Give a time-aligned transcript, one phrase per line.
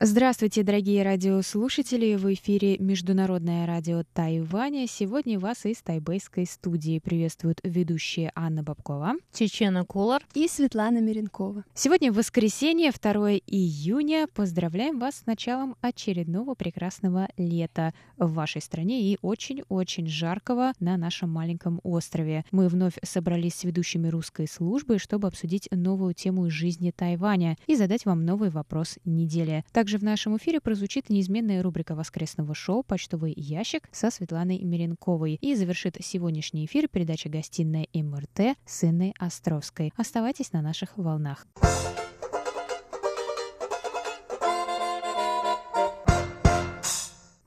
[0.00, 2.14] Здравствуйте, дорогие радиослушатели!
[2.14, 4.86] В эфире Международное радио Тайваня.
[4.86, 11.64] Сегодня вас из тайбэйской студии приветствуют ведущие Анна Бабкова, Чечена Кулар и Светлана Миренкова.
[11.74, 14.28] Сегодня воскресенье, 2 июня.
[14.32, 21.30] Поздравляем вас с началом очередного прекрасного лета в вашей стране и очень-очень жаркого на нашем
[21.30, 22.44] маленьком острове.
[22.52, 27.74] Мы вновь собрались с ведущими русской службы, чтобы обсудить новую тему из жизни Тайваня и
[27.74, 29.64] задать вам новый вопрос недели.
[29.88, 35.38] Также в нашем эфире прозвучит неизменная рубрика воскресного шоу «Почтовый ящик» со Светланой Миренковой.
[35.40, 39.94] И завершит сегодняшний эфир передача «Гостиная МРТ» с Инной Островской.
[39.96, 41.46] Оставайтесь на наших волнах.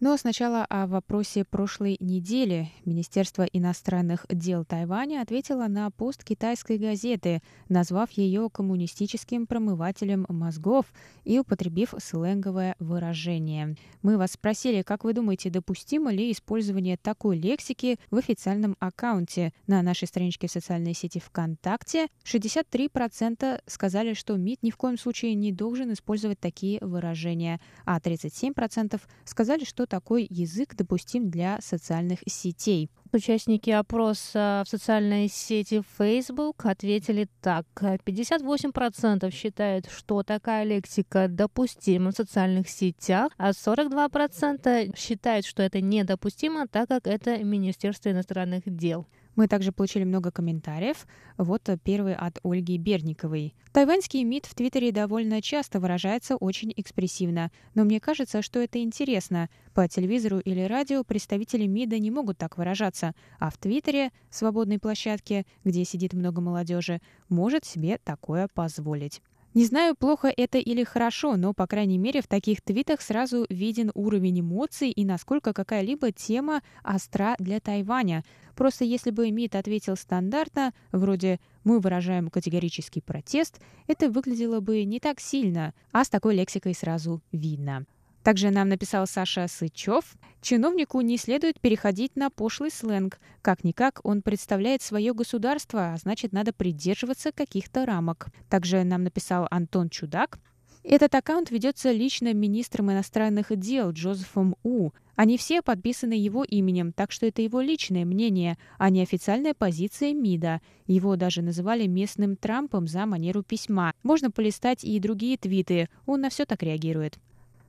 [0.02, 2.72] Но сначала о вопросе прошлой недели.
[2.86, 10.88] Министерство иностранных дел Тайваня ответило на пост китайской газеты, назвав ее коммунистическим промывателем мозгов
[11.24, 13.76] и употребив сленговое выражение.
[14.02, 19.84] Мы вас спросили, как вы думаете, допустимо ли использование такой лексики в официальном аккаунте на
[19.84, 22.08] нашей страничке в социальной сети ВКонтакте?
[22.26, 29.00] 63% сказали, что МИД ни в коем случае не должен использовать такие выражения, а 37%
[29.26, 32.90] сказали, что такой язык допустим для социальных сетей.
[33.12, 37.66] Участники опроса в социальной сети Facebook ответили так.
[37.76, 46.68] 58% считают, что такая лексика допустима в социальных сетях, а 42% считают, что это недопустимо,
[46.68, 49.06] так как это Министерство иностранных дел.
[49.36, 51.08] Мы также получили много комментариев.
[51.38, 53.56] Вот первый от Ольги Берниковой.
[53.72, 59.50] Тайваньский МИД в Твиттере довольно часто выражается очень экспрессивно, но мне кажется, что это интересно.
[59.74, 65.46] По телевизору или радио представители МИДа не могут так выражаться, а в Твиттере, свободной площадке,
[65.64, 67.00] где сидит много молодежи,
[67.30, 69.22] может себе такое позволить.
[69.54, 73.92] Не знаю, плохо это или хорошо, но, по крайней мере, в таких твитах сразу виден
[73.96, 78.24] уровень эмоций и насколько какая-либо тема остра для Тайваня.
[78.56, 85.02] Просто если бы МИД ответил стандартно, вроде «мы выражаем категорический протест», это выглядело бы не
[85.02, 87.86] так сильно, а с такой лексикой сразу видно.
[88.24, 90.16] Также нам написал Саша Сычев.
[90.42, 93.20] Чиновнику не следует переходить на пошлый сленг.
[93.42, 98.28] Как-никак он представляет свое государство, а значит, надо придерживаться каких-то рамок.
[98.50, 100.40] Также нам написал Антон Чудак.
[100.84, 104.92] Этот аккаунт ведется лично министром иностранных дел Джозефом У.
[105.16, 110.14] Они все подписаны его именем, так что это его личное мнение, а не официальная позиция
[110.14, 110.62] МИДа.
[110.88, 113.94] Его даже называли местным Трампом за манеру письма.
[114.02, 115.90] Можно полистать и другие твиты.
[116.08, 117.20] Он на все так реагирует.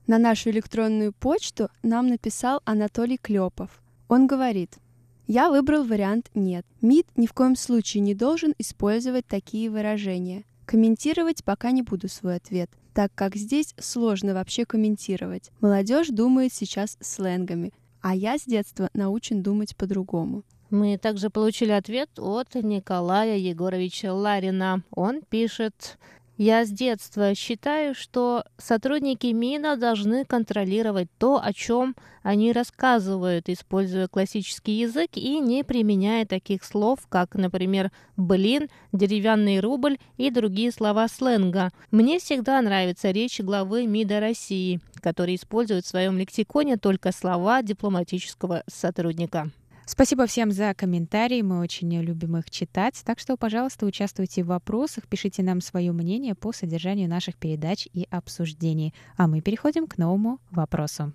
[0.05, 3.81] На нашу электронную почту нам написал Анатолий Клепов.
[4.09, 4.77] Он говорит,
[5.27, 6.65] я выбрал вариант «нет».
[6.81, 10.43] МИД ни в коем случае не должен использовать такие выражения.
[10.65, 15.51] Комментировать пока не буду свой ответ, так как здесь сложно вообще комментировать.
[15.61, 17.71] Молодежь думает сейчас сленгами,
[18.01, 20.43] а я с детства научен думать по-другому.
[20.69, 24.83] Мы также получили ответ от Николая Егоровича Ларина.
[24.91, 25.97] Он пишет,
[26.37, 34.07] я с детства считаю, что сотрудники МИНа должны контролировать то, о чем они рассказывают, используя
[34.07, 41.07] классический язык и не применяя таких слов, как, например, «блин», «деревянный рубль» и другие слова
[41.07, 41.71] сленга.
[41.91, 48.63] Мне всегда нравится речь главы МИДа России, который использует в своем лексиконе только слова дипломатического
[48.67, 49.51] сотрудника.
[49.85, 53.01] Спасибо всем за комментарии, мы очень любим их читать.
[53.05, 58.07] Так что, пожалуйста, участвуйте в вопросах, пишите нам свое мнение по содержанию наших передач и
[58.09, 58.93] обсуждений.
[59.17, 61.13] А мы переходим к новому вопросу.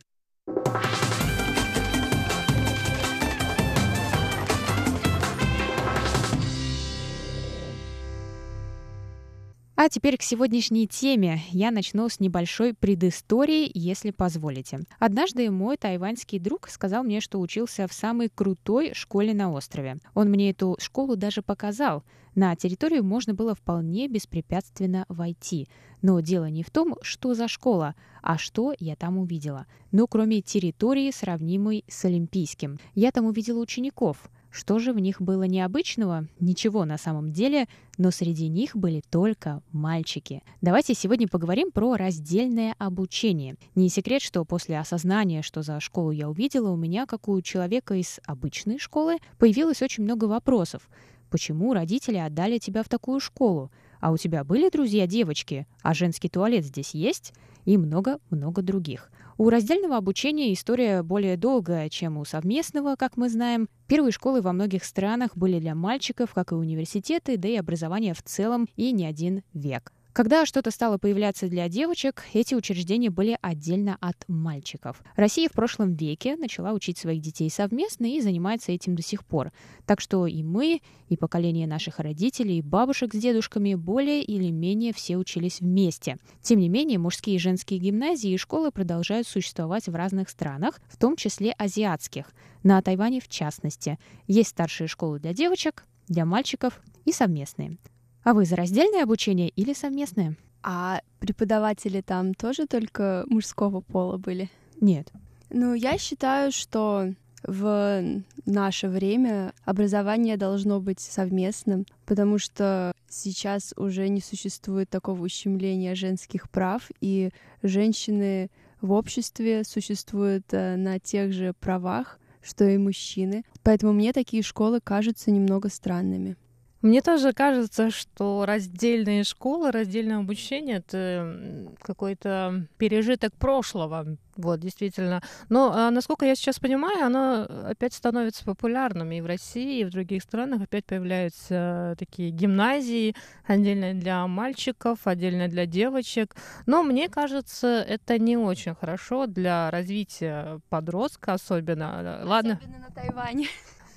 [9.81, 11.41] А теперь к сегодняшней теме.
[11.51, 14.81] Я начну с небольшой предыстории, если позволите.
[14.99, 19.99] Однажды мой тайваньский друг сказал мне, что учился в самой крутой школе на острове.
[20.15, 22.03] Он мне эту школу даже показал.
[22.35, 25.69] На территорию можно было вполне беспрепятственно войти.
[26.03, 29.67] Но дело не в том, что за школа, а что я там увидела.
[29.93, 32.81] Ну, кроме территории, сравнимой с Олимпийским.
[32.97, 34.29] Я там увидела учеников–
[34.59, 36.27] Что же в них было необычного?
[36.41, 40.43] Ничего на самом деле, но среди них были только мальчики.
[40.61, 43.55] Давайте сегодня поговорим про раздельное обучение.
[43.77, 47.95] Не секрет, что после осознания, что за школу я увидела, у меня, как у человека
[47.95, 50.89] из обычной школы, появилось очень много вопросов.
[51.31, 53.71] Почему родители отдали тебя в такую школу?
[54.01, 55.69] А у тебя были друзья девочки?
[55.83, 57.33] А женский туалет здесь есть?
[57.65, 59.13] И много-много других.
[59.41, 63.69] У раздельного обучения история более долгая, чем у совместного, как мы знаем.
[63.87, 68.23] Первые школы во многих странах были для мальчиков, как и университеты, да и образование в
[68.25, 69.93] целом, и не один век.
[70.19, 75.01] Когда что-то стало появляться для девочек, эти учреждения были отдельно от мальчиков.
[75.15, 79.53] Россия в прошлом веке начала учить своих детей совместно и занимается этим до сих пор.
[79.87, 84.93] Так что и мы, и поколение наших родителей, и бабушек с дедушками более или менее
[84.93, 86.17] все учились вместе.
[86.43, 90.97] Тем не менее, мужские и женские гимназии и школы продолжают существовать в разных странах, в
[90.97, 92.33] том числе азиатских.
[92.65, 94.01] На Тайване в частности.
[94.27, 97.79] Есть старшие школы для девочек, для мальчиков и совместные.
[98.23, 100.37] А вы за раздельное обучение или совместное?
[100.63, 104.51] А преподаватели там тоже только мужского пола были?
[104.81, 105.11] Нет.
[105.51, 108.03] Ну, я считаю, что в
[108.45, 116.51] наше время образование должно быть совместным, потому что сейчас уже не существует такого ущемления женских
[116.51, 117.31] прав, и
[117.63, 118.51] женщины
[118.81, 123.45] в обществе существуют э, на тех же правах, что и мужчины.
[123.63, 126.37] Поэтому мне такие школы кажутся немного странными.
[126.81, 134.17] Мне тоже кажется, что раздельные школы, раздельное обучение— это какой-то пережиток прошлого.
[134.37, 135.21] Вот, действительно.
[135.49, 139.11] Но, а, насколько я сейчас понимаю, оно опять становится популярным.
[139.11, 145.49] И в России, и в других странах опять появляются такие гимназии, отдельно для мальчиков, отдельно
[145.49, 146.37] для девочек.
[146.67, 152.21] Но мне кажется, это не очень хорошо для развития подростка особенно.
[152.25, 152.61] Ладно.
[152.79, 153.49] На Тайване.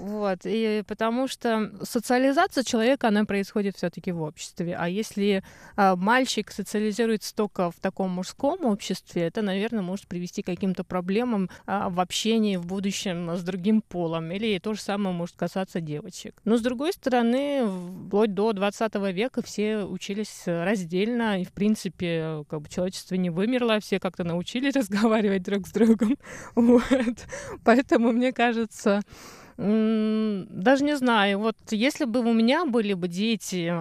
[0.02, 4.76] Вот, и потому что социализация человека, она происходит все-таки в обществе.
[4.76, 5.44] А если
[5.76, 11.52] а, мальчик социализируется только в таком мужском обществе, это, наверное, может привести к каким-то проблемам
[11.68, 14.32] а, в общении в будущем с другим полом.
[14.32, 16.42] Или то же самое может касаться девочек.
[16.46, 17.68] Но, с другой стороны,
[18.08, 23.80] вплоть до 20 века все учились раздельно, и, в принципе, как бы человечество не вымерло,
[23.80, 26.18] все как-то научились разговаривать друг с другом.
[26.56, 27.28] Вот.
[27.64, 29.02] Поэтому, мне кажется,
[29.58, 31.40] даже не знаю.
[31.40, 33.72] Вот если бы у меня были бы дети,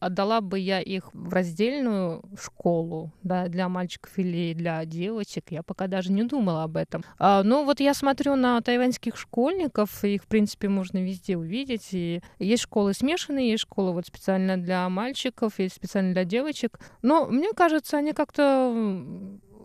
[0.00, 5.86] отдала бы я их в раздельную школу, да, для мальчиков или для девочек, я пока
[5.86, 7.04] даже не думала об этом.
[7.18, 11.88] А, но вот я смотрю на тайваньских школьников, их, в принципе, можно везде увидеть.
[11.92, 16.78] И есть школы смешанные, есть школы вот специально для мальчиков, есть специально для девочек.
[17.02, 18.72] Но мне кажется, они как-то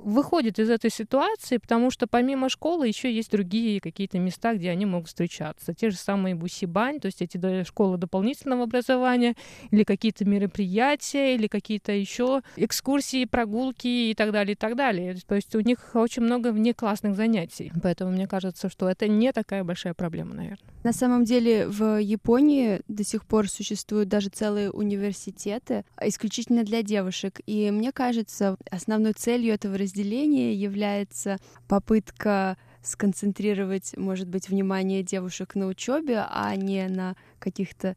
[0.03, 4.85] выходит из этой ситуации, потому что помимо школы еще есть другие какие-то места, где они
[4.85, 5.73] могут встречаться.
[5.73, 9.35] Те же самые бусибань, то есть эти школы дополнительного образования,
[9.71, 15.17] или какие-то мероприятия, или какие-то еще экскурсии, прогулки и так далее, и так далее.
[15.27, 17.71] То есть у них очень много внеклассных занятий.
[17.81, 20.59] Поэтому мне кажется, что это не такая большая проблема, наверное.
[20.83, 27.39] На самом деле в Японии до сих пор существуют даже целые университеты исключительно для девушек.
[27.45, 35.67] И мне кажется, основной целью этого разделения является попытка сконцентрировать, может быть, внимание девушек на
[35.67, 37.95] учебе, а не на каких-то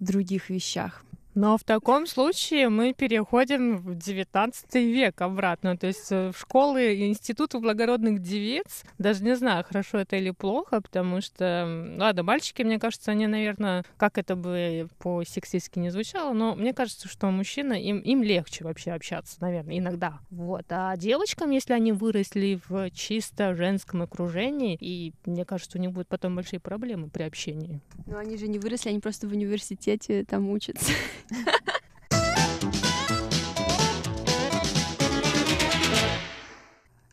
[0.00, 1.04] других вещах.
[1.36, 5.76] Но в таком случае мы переходим в XIX век обратно.
[5.76, 10.30] То есть э, в школы и институты благородных девиц, даже не знаю, хорошо это или
[10.30, 16.32] плохо, потому что, ладно, мальчики, мне кажется, они, наверное, как это бы по-сексистски не звучало,
[16.32, 20.20] но мне кажется, что мужчина, им, им легче вообще общаться, наверное, иногда.
[20.30, 20.64] Вот.
[20.70, 26.08] А девочкам, если они выросли в чисто женском окружении, и мне кажется, у них будут
[26.08, 27.82] потом большие проблемы при общении.
[28.06, 30.92] Но они же не выросли, они просто в университете там учатся.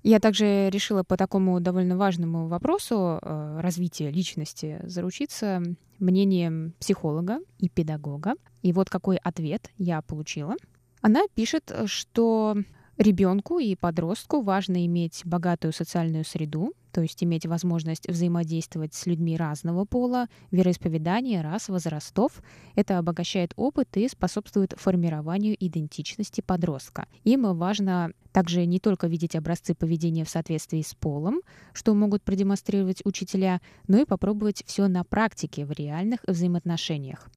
[0.04, 5.64] Я также решила по такому довольно важному вопросу э, развития личности заручиться
[6.00, 8.34] мнением психолога и педагога.
[8.62, 10.56] И вот какой ответ я получила.
[11.02, 12.58] Она пишет, что
[12.98, 19.36] ребенку и подростку важно иметь богатую социальную среду, то есть иметь возможность взаимодействовать с людьми
[19.36, 22.44] разного пола, вероисповедания, рас, возрастов.
[22.76, 27.08] Это обогащает опыт и способствует формированию идентичности подростка.
[27.24, 31.42] Им важно также не только видеть образцы поведения в соответствии с полом,
[31.74, 37.30] что могут продемонстрировать учителя, но и попробовать все на практике в реальных взаимоотношениях.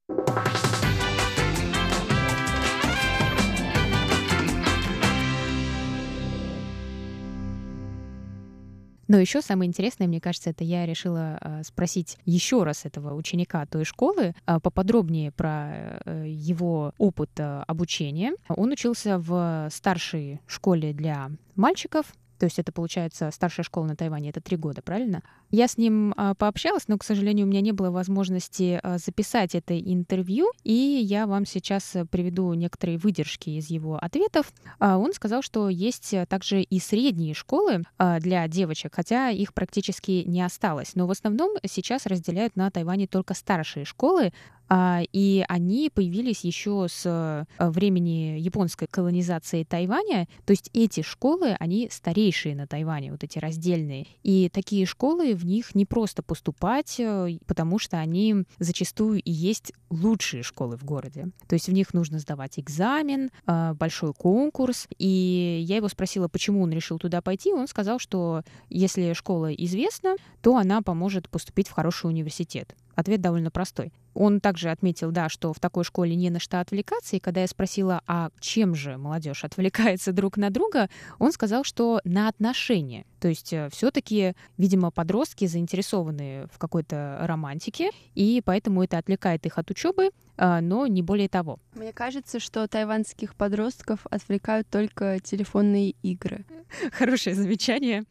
[9.07, 13.65] Но еще самое интересное, мне кажется, это я решила э, спросить еще раз этого ученика
[13.65, 18.33] той школы э, поподробнее про э, его опыт э, обучения.
[18.49, 24.29] Он учился в старшей школе для мальчиков, то есть это, получается, старшая школа на Тайване,
[24.29, 25.23] это три года, правильно?
[25.49, 29.55] Я с ним а, пообщалась, но, к сожалению, у меня не было возможности а, записать
[29.55, 34.51] это интервью, и я вам сейчас э, приведу некоторые выдержки из его ответов.
[34.79, 37.83] А, он сказал, что есть э, также и средние школы
[38.19, 40.95] для девочек, хотя их практически не осталось.
[40.95, 44.31] Но в основном сейчас разделяют на Тайване только старшие школы,
[44.69, 50.27] и они появились еще с э, времени японской колонизации Тайваня.
[50.45, 54.07] То есть эти школы, они старейшие на Тайване, вот эти раздельные.
[54.23, 59.71] И такие школы, в них не просто поступать, э, потому что они зачастую и есть
[59.89, 61.29] лучшие школы в городе.
[61.47, 64.87] То есть в них нужно сдавать экзамен, э, большой конкурс.
[64.97, 67.53] И я его спросила, почему он решил туда пойти.
[67.53, 72.75] Он сказал, что если школа известна, то она поможет поступить в хороший университет.
[72.97, 73.93] Ответ довольно простой.
[74.15, 77.47] Он также отметил, да, что в такой школе не на что отвлекаться, и когда я
[77.47, 80.89] спросила, а чем же молодежь отвлекается друг на друга,
[81.19, 83.05] он сказал, что на отношения.
[83.19, 89.59] То есть э, все-таки, видимо, подростки заинтересованы в какой-то романтике, и поэтому это отвлекает их
[89.59, 91.59] от учебы, а, но не более того.
[91.73, 96.45] Мне кажется, что тайванских подростков отвлекают только телефонные игры.
[96.91, 98.03] Хорошее замечание.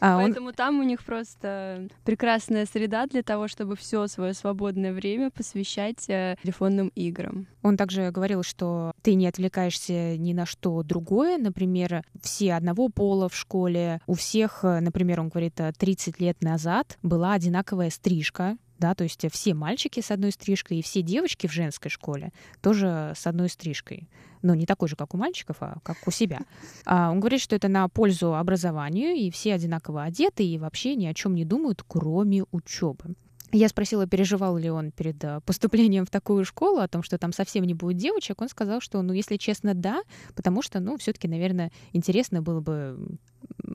[0.00, 5.30] А Поэтому там у них просто прекрасная среда для того, чтобы все свое свободное время
[5.30, 7.46] посвящать э, телефонным играм.
[7.62, 11.38] Он также говорил, что ты не отвлекаешься ни на что другое.
[11.38, 16.42] Например, все одного пола в школе, у всех, э, например, он говорит, 30 э, лет
[16.42, 21.46] назад была одинаковая стрижка, да, то есть все мальчики с одной стрижкой и все девочки
[21.46, 24.08] в женской школе тоже с одной стрижкой.
[24.42, 26.40] Но не такой же, как у мальчиков, а как у себя.
[26.84, 31.06] А он говорит, что это на пользу образованию, и все одинаково одеты, и вообще ни
[31.06, 33.14] о чем не думают, кроме учебы.
[33.52, 37.32] Я спросила, переживал ли он перед э, поступлением в такую школу, о том, что там
[37.32, 38.40] совсем не будет девочек.
[38.40, 40.02] Он сказал, что, ну, если честно, да,
[40.34, 43.18] потому что, ну, все-таки, наверное, интересно было бы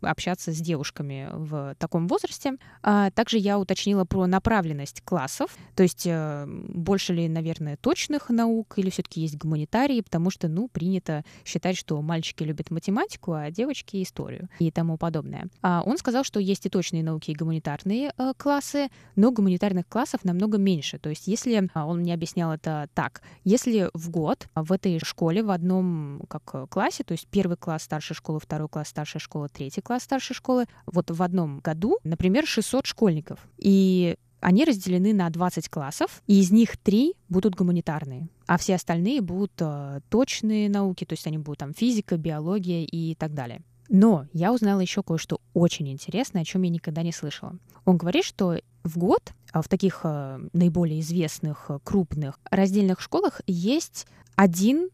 [0.01, 2.53] общаться с девушками в таком возрасте.
[2.83, 8.73] А также я уточнила про направленность классов, то есть э, больше ли, наверное, точных наук
[8.77, 14.01] или все-таки есть гуманитарии, потому что, ну, принято считать, что мальчики любят математику, а девочки—
[14.03, 15.47] историю и тому подобное.
[15.61, 19.31] А он сказал, что есть и точные науки, и гуманитарные э, классы, но
[19.67, 20.97] гуманитарных классов намного меньше.
[20.97, 25.43] То есть если, а, он мне объяснял это так, если в год в этой школе
[25.43, 29.81] в одном как классе, то есть первый класс старшей школы, второй класс старшей школы, третий
[29.81, 33.39] класс старшей школы, вот в одном году, например, 600 школьников.
[33.57, 39.21] И они разделены на 20 классов, и из них три будут гуманитарные, а все остальные
[39.21, 43.61] будут э, точные науки, то есть они будут там физика, биология и так далее.
[43.89, 47.55] Но я узнала еще кое-что очень интересное, о чем я никогда не слышала.
[47.85, 53.41] Он говорит, что в год а в таких э, наиболее известных э, крупных раздельных школах
[53.47, 54.89] есть один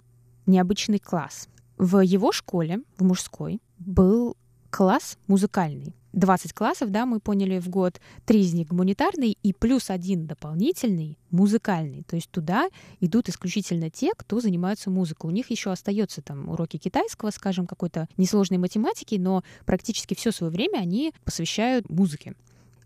[0.45, 1.49] необычный класс.
[1.77, 4.37] В его школе, в мужской, был
[4.69, 5.93] класс музыкальный.
[6.13, 11.17] 20 классов, да, мы поняли в год, три из них гуманитарные и плюс один дополнительный
[11.31, 12.03] музыкальный.
[12.03, 15.29] То есть туда идут исключительно те, кто занимаются музыкой.
[15.29, 20.51] У них еще остается там уроки китайского, скажем, какой-то несложной математики, но практически все свое
[20.51, 22.35] время они посвящают музыке.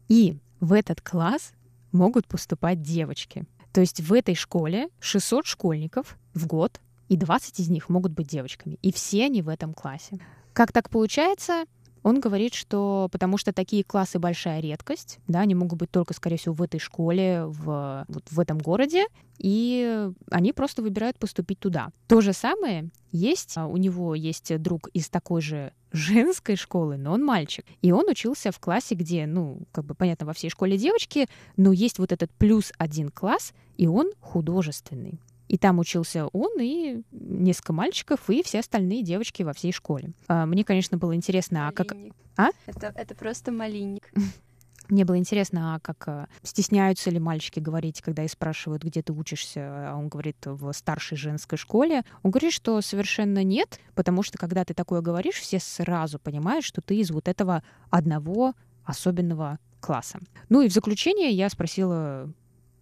[0.07, 1.51] И в этот класс
[1.91, 3.45] могут поступать девочки.
[3.73, 6.79] То есть в этой школе 600 школьников в год,
[7.09, 8.79] и 20 из них могут быть девочками.
[8.81, 10.19] И все они в этом классе.
[10.53, 11.65] Как так получается?
[12.07, 16.37] Он говорит, что потому что такие классы большая редкость, да, они могут быть только, скорее
[16.37, 21.89] всего, в этой школе, в, вот в этом городе, и они просто выбирают поступить туда.
[22.07, 27.11] То же самое есть, а, у него есть друг из такой же женской школы, но
[27.11, 27.65] он мальчик.
[27.81, 31.73] И он учился в классе, где, ну, как бы понятно, во всей школе девочки, но
[31.73, 35.19] есть вот этот плюс один класс, и он художественный.
[35.47, 40.11] И там учился он и несколько мальчиков, и все остальные девочки во всей школе.
[40.27, 41.95] А, мне, конечно, было интересно, а как...
[42.35, 42.49] А?
[42.65, 44.11] Это, это просто малинник.
[44.89, 49.11] Мне было интересно, а как а, стесняются ли мальчики говорить, когда их спрашивают, где ты
[49.11, 52.03] учишься, а он говорит в старшей женской школе.
[52.23, 56.81] Он говорит, что совершенно нет, потому что когда ты такое говоришь, все сразу понимают, что
[56.81, 58.53] ты из вот этого одного
[58.85, 60.19] особенного класса.
[60.49, 62.31] Ну и в заключение я спросила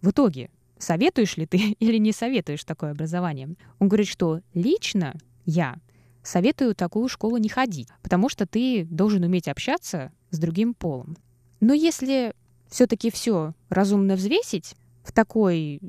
[0.00, 3.54] в итоге, советуешь ли ты или не советуешь такое образование?
[3.78, 5.14] Он говорит, что лично
[5.44, 5.76] я
[6.22, 11.16] советую такую школу не ходить, потому что ты должен уметь общаться с другим полом.
[11.60, 12.34] Но если
[12.68, 15.80] все-таки все разумно взвесить, в такой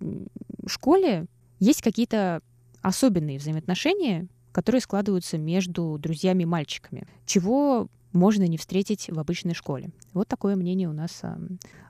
[0.67, 1.25] школе
[1.60, 2.41] есть какие-то
[2.82, 9.91] особенные взаимоотношения, которые складываются между друзьями-мальчиками, чего можно не встретить в обычной школе.
[10.13, 11.22] Вот такое мнение у нас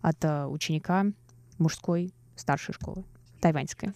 [0.02, 1.06] от а, ученика
[1.58, 3.04] мужской старшей школы,
[3.42, 3.94] тайваньской.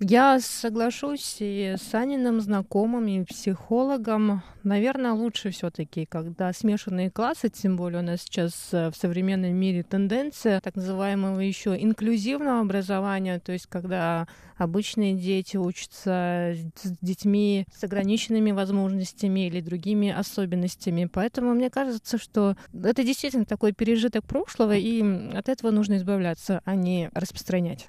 [0.00, 4.42] Я соглашусь и с Аниным знакомым, и психологом.
[4.64, 9.84] Наверное, лучше все-таки, когда смешанные классы, тем более у нас сейчас э, в современном мире
[9.84, 17.84] тенденция так называемого еще инклюзивного образования, то есть когда обычные дети учатся с детьми с
[17.84, 21.08] ограниченными возможностями или другими особенностями.
[21.10, 26.74] Поэтому мне кажется, что это действительно такой пережиток прошлого, и от этого нужно избавляться, а
[26.74, 27.86] не распространять.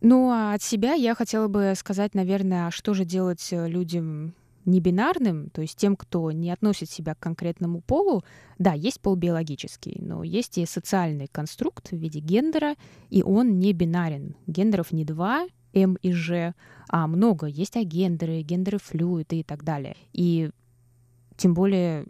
[0.00, 4.34] Ну, а от себя я хотела бы сказать, наверное, а что же делать э, людям
[4.64, 8.22] небинарным, то есть тем, кто не относит себя к конкретному полу,
[8.58, 12.76] да, есть пол биологический, но есть и социальный конструкт в виде гендера,
[13.08, 14.36] и он не бинарен.
[14.46, 16.54] Гендеров не два, М и Ж,
[16.88, 17.46] а много.
[17.46, 19.96] Есть агендеры, гендеры флюиды и так далее.
[20.12, 20.50] И
[21.36, 22.06] тем более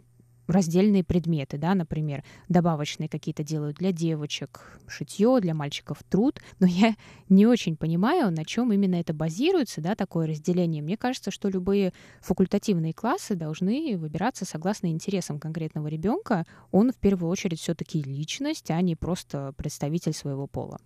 [0.49, 6.95] раздельные предметы, да, например, добавочные какие-то делают для девочек, шитье, для мальчиков труд, но я
[7.29, 10.81] не очень понимаю, на чем именно это базируется, да, такое разделение.
[10.81, 16.45] Мне кажется, что любые факультативные классы должны выбираться согласно интересам конкретного ребенка.
[16.71, 20.79] Он в первую очередь все-таки личность, а не просто представитель своего пола.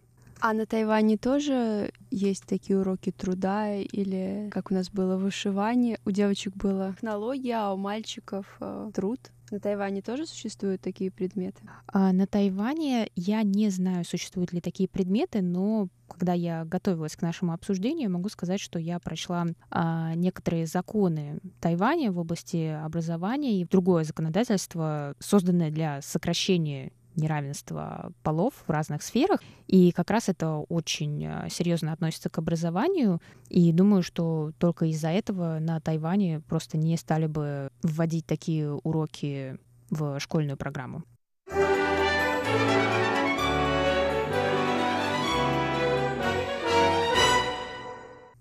[0.45, 5.97] А на Тайване тоже есть такие уроки труда или как у нас было вышивание?
[6.03, 9.21] У девочек было технология, а у мальчиков э, труд.
[9.51, 11.61] На Тайване тоже существуют такие предметы?
[11.87, 17.21] А, на Тайване я не знаю, существуют ли такие предметы, но когда я готовилась к
[17.21, 23.65] нашему обсуждению, могу сказать, что я прочла а, некоторые законы Тайваня в области образования и
[23.65, 29.41] другое законодательство, созданное для сокращения неравенства полов в разных сферах.
[29.67, 33.21] И как раз это очень э, серьезно относится к образованию.
[33.49, 39.57] И думаю, что только из-за этого на Тайване просто не стали бы вводить такие уроки
[39.89, 41.03] в школьную программу.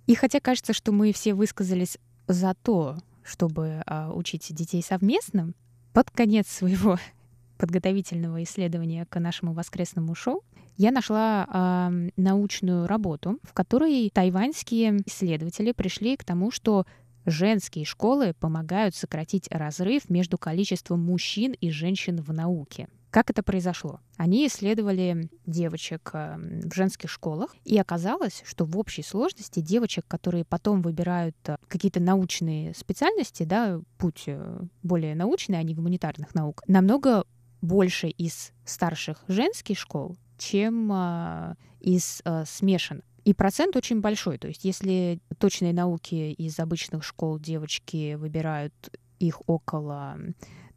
[0.06, 5.52] И хотя кажется, что мы все высказались за то, чтобы а, учить детей совместно,
[5.92, 6.98] под конец своего
[7.62, 10.42] подготовительного исследования к нашему воскресному шоу,
[10.76, 16.86] я нашла э, научную работу, в которой тайваньские исследователи пришли к тому, что
[17.24, 22.88] женские школы помогают сократить разрыв между количеством мужчин и женщин в науке.
[23.12, 24.00] Как это произошло?
[24.16, 30.82] Они исследовали девочек в женских школах, и оказалось, что в общей сложности девочек, которые потом
[30.82, 37.24] выбирают э, какие-то научные специальности, да, путь э, более научный, а не гуманитарных наук, намного
[37.62, 43.04] больше из старших женских школ, чем а, из а, смешанных.
[43.24, 44.36] И процент очень большой.
[44.36, 48.74] То есть если точные науки из обычных школ девочки выбирают
[49.20, 50.18] их около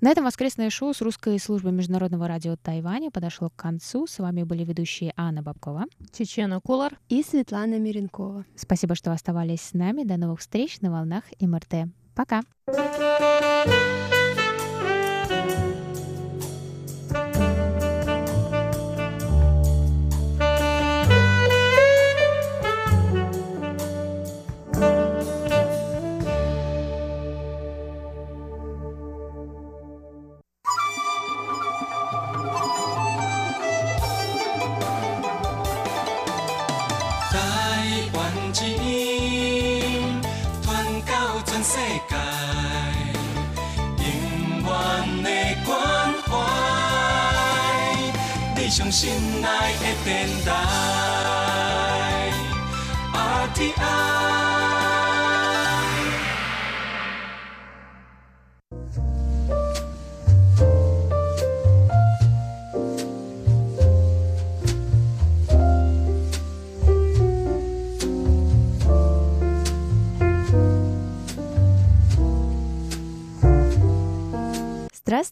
[0.00, 4.06] На этом воскресное шоу с русской службы Международного радио Тайваня подошло к концу.
[4.06, 8.46] С вами были ведущие Анна Бабкова, Чечена Кулар и Светлана Миренкова.
[8.56, 10.04] Спасибо, что оставались с нами.
[10.04, 11.90] До новых встреч на волнах МРТ.
[12.14, 12.42] Пока!
[12.66, 13.99] 上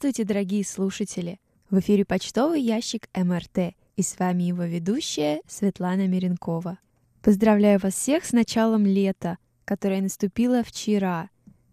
[0.09, 1.39] Здравствуйте, дорогие слушатели!
[1.69, 6.79] В эфире почтовый ящик МРТ, и с вами его ведущая Светлана Миренкова.
[7.21, 11.29] Поздравляю вас всех с началом лета, которое наступило вчера.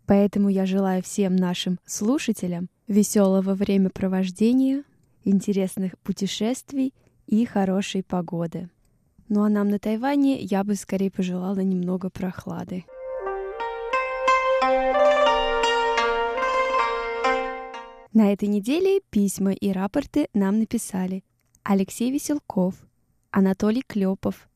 [0.05, 4.83] Поэтому я желаю всем нашим слушателям веселого времяпровождения,
[5.23, 6.93] интересных путешествий
[7.27, 8.67] и хорошей погоды.
[9.29, 12.83] Ну а нам на Тайване я бы скорее пожелала немного прохлады.
[18.15, 21.25] На этой неделе письма и рапорты нам написали
[21.63, 22.75] Алексей Веселков,
[23.29, 24.47] Анатолий Клепов,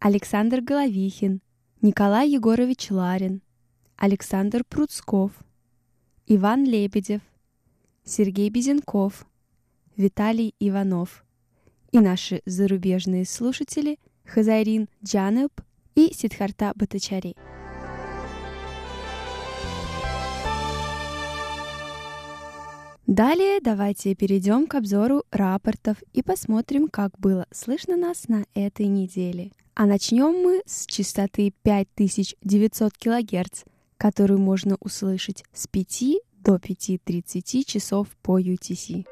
[0.00, 1.40] Александр Головихин,
[1.80, 3.40] Николай Егорович Ларин,
[3.96, 5.30] Александр Пруцков,
[6.26, 7.20] Иван Лебедев,
[8.02, 9.24] Сергей Безенков,
[9.96, 11.24] Виталий Иванов
[11.92, 15.52] и наши зарубежные слушатели Хазарин Джанеб
[15.94, 17.36] и Сидхарта Батачари.
[23.06, 29.52] Далее давайте перейдем к обзору рапортов и посмотрим, как было слышно нас на этой неделе.
[29.74, 33.64] А начнем мы с частоты 5900 кГц,
[33.98, 36.04] которую можно услышать с 5
[36.38, 39.04] до 5.30 часов по UTC.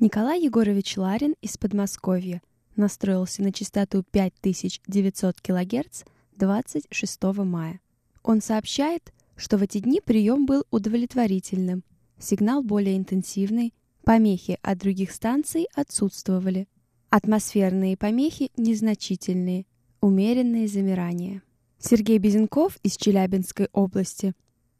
[0.00, 2.42] Николай Егорович Ларин из Подмосковья
[2.74, 6.02] настроился на частоту 5900 кГц
[6.36, 7.78] 26 мая.
[8.24, 11.84] Он сообщает, что в эти дни прием был удовлетворительным,
[12.18, 16.66] сигнал более интенсивный, помехи от других станций отсутствовали.
[17.10, 19.66] Атмосферные помехи незначительные,
[20.00, 21.42] умеренные замирания.
[21.78, 24.32] Сергей Безенков из Челябинской области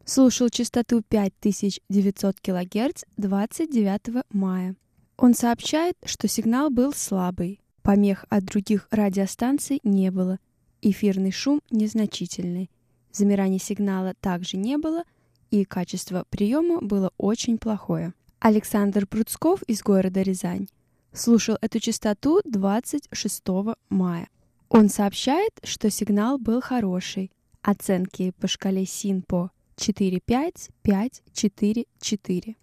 [0.06, 4.74] слушал частоту 5900 кГц 29 мая.
[5.18, 10.38] Он сообщает, что сигнал был слабый, помех от других радиостанций не было,
[10.80, 12.70] эфирный шум незначительный.
[13.14, 15.04] Замираний сигнала также не было,
[15.50, 18.12] и качество приема было очень плохое.
[18.40, 20.66] Александр Пруцков из города Рязань
[21.12, 23.42] слушал эту частоту 26
[23.88, 24.28] мая.
[24.68, 27.30] Он сообщает, что сигнал был хороший.
[27.62, 32.56] Оценки по шкале СИНПО 4-5-5-4-4.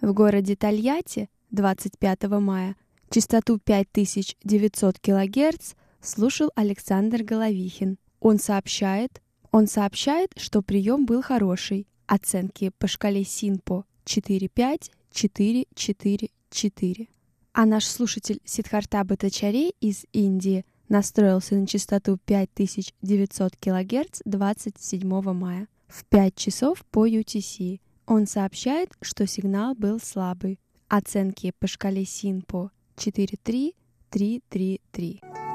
[0.00, 2.76] В городе Тольятти 25 мая
[3.10, 7.98] частоту 5900 кГц слушал Александр Головихин.
[8.20, 11.86] Он сообщает, он сообщает, что прием был хороший.
[12.06, 17.08] Оценки по шкале СИНПО 4-5, 4-4-4.
[17.52, 26.04] А наш слушатель Сидхарта Батачари из Индии настроился на частоту 5900 кГц 27 мая в
[26.04, 27.80] 5 часов по UTC.
[28.06, 30.60] Он сообщает, что сигнал был слабый.
[30.88, 33.74] Оценки по шкале СИНПО 4-3,
[34.10, 35.47] 3-3-3.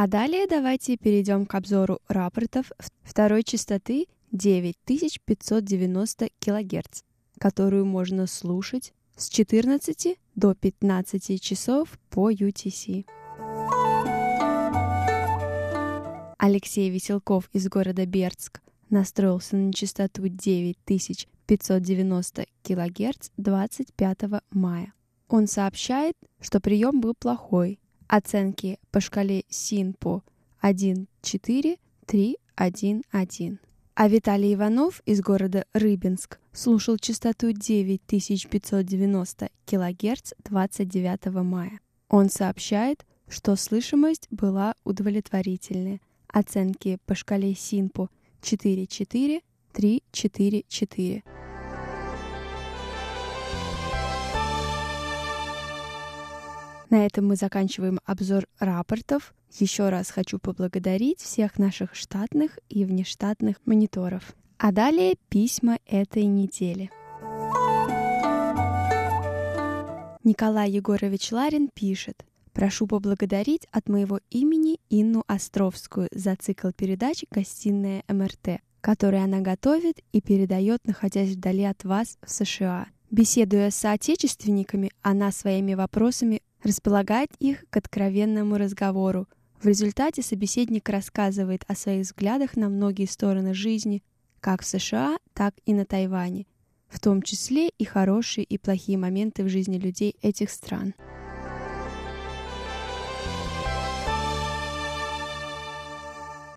[0.00, 2.70] А далее давайте перейдем к обзору рапортов
[3.02, 7.02] второй частоты 9590 кГц,
[7.40, 13.06] которую можно слушать с 14 до 15 часов по UTC.
[16.38, 24.18] Алексей Веселков из города Бердск настроился на частоту 9590 кГц 25
[24.52, 24.92] мая.
[25.28, 30.22] Он сообщает, что прием был плохой, Оценки по шкале СИНПО
[30.62, 33.58] 1-4, 3-1-1.
[33.94, 41.80] А Виталий Иванов из города Рыбинск слушал частоту 9590 кГц 29 мая.
[42.08, 46.00] Он сообщает, что слышимость была удовлетворительная.
[46.28, 48.08] Оценки по шкале СИНПО
[48.40, 49.42] 4-4,
[49.74, 51.22] 3-4-4.
[56.90, 59.34] На этом мы заканчиваем обзор рапортов.
[59.58, 64.34] Еще раз хочу поблагодарить всех наших штатных и внештатных мониторов.
[64.56, 66.90] А далее письма этой недели.
[70.24, 72.24] Николай Егорович Ларин пишет.
[72.52, 80.00] Прошу поблагодарить от моего имени Инну Островскую за цикл передач «Гостиная МРТ», который она готовит
[80.12, 82.86] и передает, находясь вдали от вас в США.
[83.10, 89.26] Беседуя с соотечественниками, она своими вопросами располагать их к откровенному разговору,
[89.60, 94.04] В результате собеседник рассказывает о своих взглядах на многие стороны жизни,
[94.40, 96.46] как в США, так и на Тайване,
[96.88, 100.94] в том числе и хорошие и плохие моменты в жизни людей этих стран.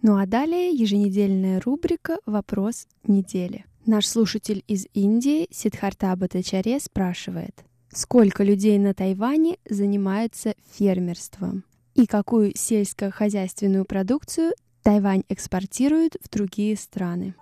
[0.03, 3.65] Ну а далее еженедельная рубрика «Вопрос недели».
[3.85, 12.53] Наш слушатель из Индии Сидхарта Батачаре спрашивает, сколько людей на Тайване занимаются фермерством и какую
[12.55, 17.35] сельскохозяйственную продукцию Тайвань экспортирует в другие страны.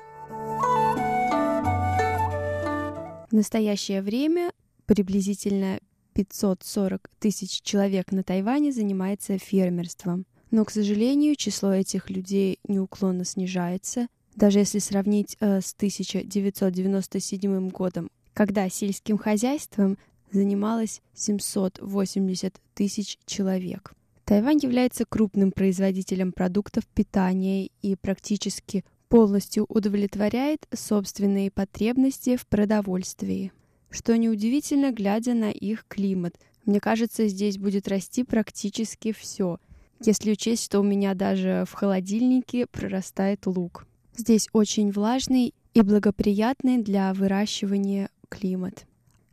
[3.29, 4.51] В настоящее время
[4.85, 5.79] приблизительно
[6.13, 10.25] 540 тысяч человек на Тайване занимается фермерством.
[10.51, 14.07] Но, к сожалению, число этих людей неуклонно снижается.
[14.35, 19.97] Даже если сравнить э, с 1997 годом, когда сельским хозяйством
[20.31, 23.93] занималось 780 тысяч человек.
[24.25, 33.51] Тайвань является крупным производителем продуктов питания и практически полностью удовлетворяет собственные потребности в продовольствии.
[33.89, 36.35] Что неудивительно, глядя на их климат.
[36.65, 39.57] Мне кажется, здесь будет расти практически все,
[40.05, 43.87] если учесть, что у меня даже в холодильнике прорастает лук.
[44.15, 48.85] Здесь очень влажный и благоприятный для выращивания климат.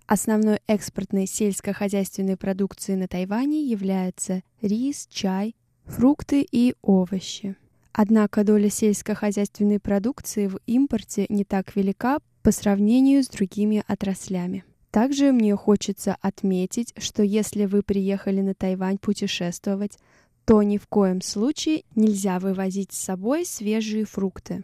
[0.07, 7.57] Основной экспортной сельскохозяйственной продукцией на Тайване являются рис, чай, фрукты и овощи.
[7.93, 14.65] Однако доля сельскохозяйственной продукции в импорте не так велика по сравнению с другими отраслями.
[14.93, 19.99] Также мне хочется отметить, что если вы приехали на Тайвань путешествовать,
[20.45, 24.63] то ни в коем случае нельзя вывозить с собой свежие фрукты.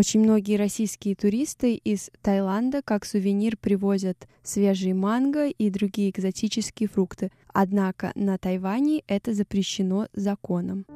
[0.00, 7.30] Очень многие российские туристы из Таиланда как сувенир привозят свежие манго и другие экзотические фрукты,
[7.52, 10.86] однако на Тайване это запрещено законом.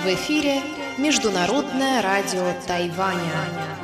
[0.03, 0.61] В эфире
[0.97, 3.80] Международное радио Тайваня.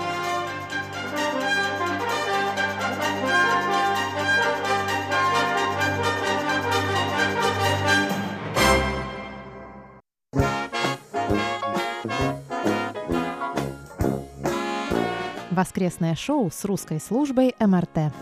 [15.57, 18.13] Воскресное шоу с русской службой МРТ.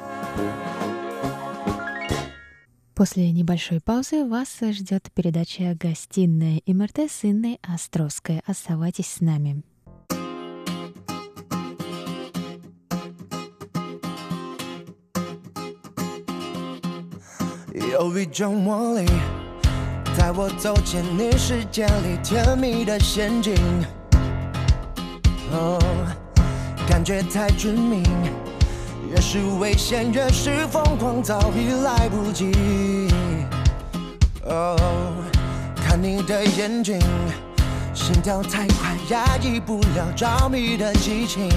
[2.95, 8.43] После небольшой паузы вас ждет передача «Гостиная МРТ» с Инной Островской.
[8.47, 9.63] Оставайтесь с нами.
[17.73, 19.07] 有一种魔力，
[20.17, 23.55] 带我走进你世界里甜蜜的陷阱。
[25.53, 25.79] 哦，
[26.88, 28.04] 感觉太致命。
[29.10, 33.10] 越是危险，越是疯狂，早已来不及。
[34.46, 34.76] 哦，
[35.76, 37.00] 看你的眼睛，
[37.94, 41.50] 心跳太快，压抑不了着迷的激情。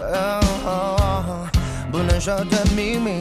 [0.00, 1.48] 哦，
[1.90, 3.20] 不能说的秘密，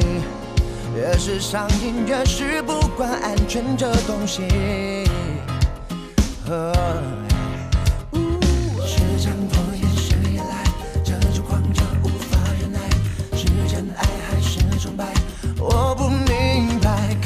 [0.95, 4.43] 越是上瘾，越是不管安全这东西。
[6.49, 6.73] 哦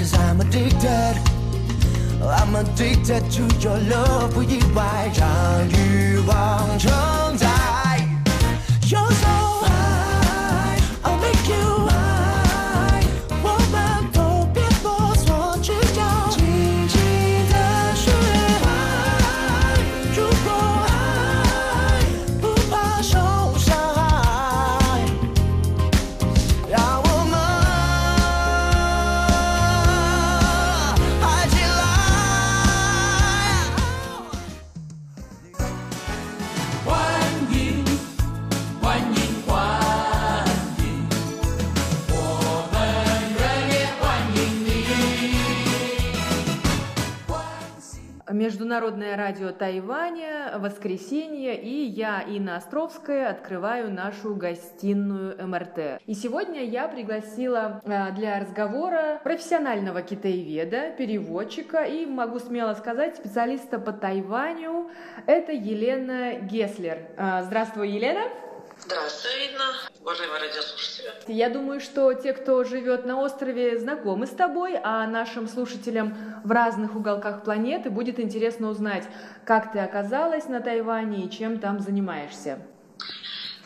[0.01, 6.91] ，Cause I'm addicted。I'm addicted to your love，不意外让欲望承
[7.37, 7.47] 载。
[8.83, 9.50] You're so
[48.72, 56.02] Международное радио Тайваня, воскресенье, и я, Инна Островская, открываю нашу гостиную МРТ.
[56.06, 63.78] И сегодня я пригласила э, для разговора профессионального китаеведа, переводчика и, могу смело сказать, специалиста
[63.78, 64.90] по Тайваню.
[65.26, 67.00] Это Елена Геслер.
[67.18, 68.22] Э, здравствуй, Елена.
[68.84, 71.14] Здравствуй, Инна, уважаемые радиослушатели.
[71.28, 76.52] Я думаю, что те, кто живет на острове, знакомы с тобой, а нашим слушателям в
[76.52, 79.04] разных уголках планеты будет интересно узнать,
[79.46, 82.60] как ты оказалась на Тайване и чем там занимаешься.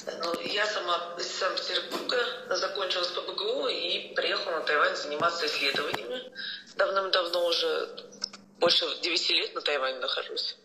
[0.05, 2.17] Ну, я сама из Санкт-Петербурга,
[2.49, 6.31] закончила с ПБГУ и приехала на Тайвань заниматься исследованиями.
[6.75, 7.89] Давным-давно уже,
[8.59, 10.57] больше 9 лет на Тайване нахожусь.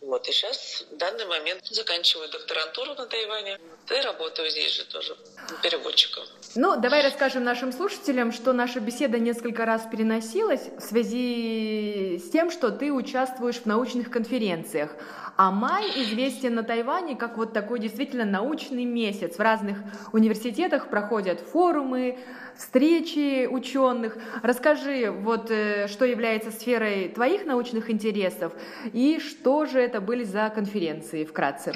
[0.00, 3.58] Вот, и сейчас в данный момент заканчиваю докторантуру на Тайване.
[3.88, 5.16] Да и работаю здесь же тоже
[5.62, 6.24] переводчиком.
[6.54, 12.50] Ну, давай расскажем нашим слушателям, что наша беседа несколько раз переносилась в связи с тем,
[12.50, 14.90] что ты участвуешь в научных конференциях.
[15.36, 19.36] А май известен на Тайване как вот такой действительно научный месяц.
[19.36, 19.78] В разных
[20.12, 22.18] университетах проходят форумы,
[22.58, 24.16] встречи ученых.
[24.42, 28.52] Расскажи, вот э, что является сферой твоих научных интересов
[28.92, 31.72] и что же это были за конференции вкратце.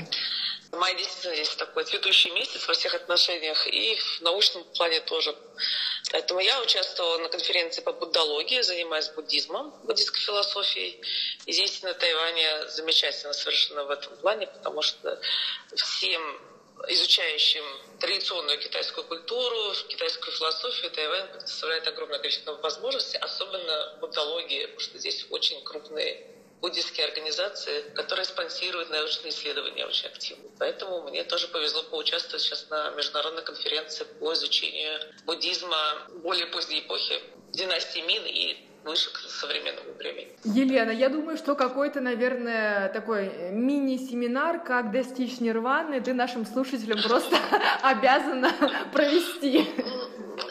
[0.72, 5.34] Май действительно такой цветущий месяц во всех отношениях и в научном плане тоже.
[6.12, 11.00] Поэтому я участвовала на конференции по буддологии, занимаюсь буддизмом, буддистской философией.
[11.46, 15.18] И здесь на Тайване замечательно совершенно в этом плане, потому что
[15.74, 16.22] всем
[16.88, 17.64] изучающим
[18.00, 25.26] традиционную китайскую культуру, китайскую философию, Тайвань предоставляет огромное количество возможностей, особенно буддологии, потому что здесь
[25.30, 30.50] очень крупные буддистские организации, которые спонсируют научные исследования очень активно.
[30.58, 37.20] Поэтому мне тоже повезло поучаствовать сейчас на международной конференции по изучению буддизма более поздней эпохи,
[37.52, 40.28] династии Мин и выше к современному времени.
[40.44, 47.36] Елена, я думаю, что какой-то, наверное, такой мини-семинар, как достичь нирваны, ты нашим слушателям просто
[47.82, 48.52] обязана
[48.92, 49.66] провести.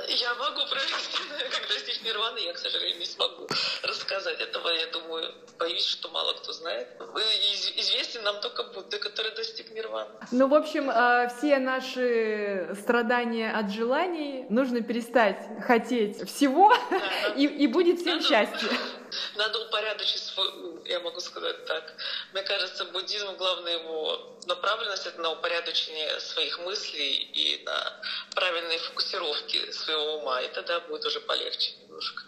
[0.07, 1.17] Я могу провести,
[1.51, 3.47] как достичь нирваны, я, к сожалению, не смогу
[3.83, 4.69] рассказать этого.
[4.69, 6.87] Я думаю, боюсь, что мало кто знает.
[7.77, 10.09] Известен нам только Будда, который достиг нирваны.
[10.31, 17.45] Ну, в общем, э, все наши страдания от желаний нужно перестать хотеть всего, да, и,
[17.45, 18.69] и будет всем надо, счастье.
[19.35, 20.47] Надо упорядочить свой
[20.87, 21.93] я могу сказать так.
[22.33, 28.01] Мне кажется, буддизм, главная его направленность— это на упорядочение своих мыслей и на
[28.33, 32.23] правильной фокусировке своего ума, и тогда будет уже полегче немножко.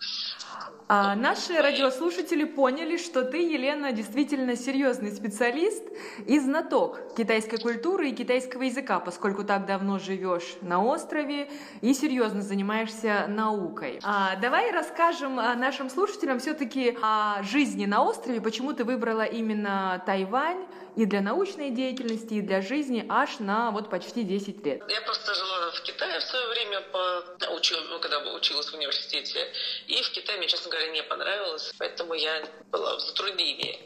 [0.91, 5.84] А наши радиослушатели поняли, что ты, Елена, действительно серьезный специалист
[6.25, 11.47] и знаток китайской культуры и китайского языка, поскольку так давно живешь на острове
[11.82, 13.99] и серьезно занимаешься наукой.
[14.01, 20.65] А, давай расскажем нашим слушателям все-таки о жизни на острове, почему ты выбрала именно Тайвань
[20.95, 24.82] и для научной деятельности, и для жизни аж на вот почти 10 лет.
[24.88, 27.23] Я просто жила в Китае в свое время, по,
[27.56, 29.52] учил, ну, когда училась в университете,
[29.88, 33.80] и в Китае мне, честно говоря, не понравилось, поэтому я была в затруднении,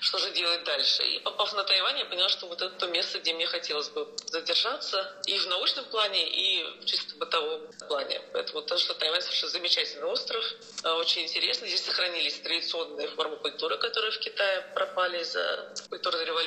[0.00, 1.02] что же делать дальше.
[1.02, 4.08] И попав на Тайвань, я поняла, что вот это то место, где мне хотелось бы
[4.26, 8.20] задержаться и в научном плане, и в чисто бытовом плане.
[8.32, 10.44] Поэтому то, что Тайвань совершенно замечательный остров,
[10.84, 11.66] а, очень интересно.
[11.66, 16.41] Здесь сохранились традиционные формы культуры, которые в Китае пропали из-за культурной революции.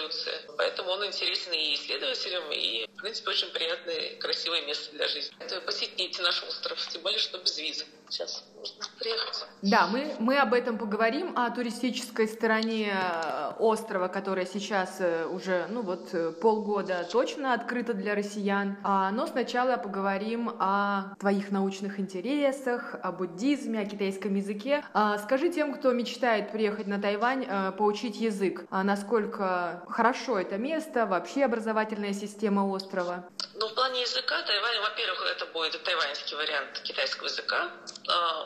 [0.57, 5.35] Поэтому он интересен и исследователям, и, в принципе, очень приятное, красивое место для жизни.
[5.39, 7.85] Это посетите наш остров, тем более, что без визы.
[8.09, 9.45] Сейчас можно приехать.
[9.61, 15.65] Да, мы, мы об этом поговорим, о туристической стороне э, острова, которая сейчас э, уже,
[15.69, 18.77] ну вот, э, полгода точно открыта для россиян.
[18.83, 24.83] А, но сначала поговорим о твоих научных интересах, о буддизме, о китайском языке.
[24.93, 27.45] А, скажи тем, кто мечтает приехать на Тайвань,
[27.77, 33.27] поучить язык, а насколько хорошо это место, вообще образовательная система острова?
[33.55, 37.71] Ну, в плане языка Тайвань, во-первых, это будет тайваньский вариант китайского языка.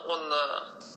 [0.06, 0.32] Он,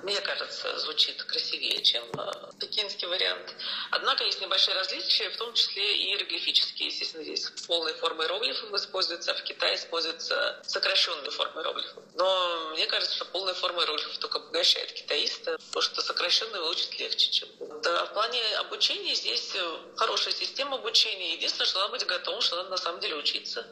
[0.03, 3.55] мне кажется, звучит красивее, чем э, пекинский вариант.
[3.91, 6.89] Однако есть небольшие различия, в том числе и иероглифические.
[6.89, 12.03] Естественно, здесь полные формы иероглифов используются, а в Китае используются сокращенные формы иероглифов.
[12.15, 17.31] Но мне кажется, что полная форма иероглифов только обогащает китаиста, потому что сокращенные выучить легче,
[17.31, 17.49] чем
[17.83, 21.33] да, в плане обучения здесь э, хорошая система обучения.
[21.33, 23.65] Единственное, что надо быть готовым, что надо на самом деле учиться.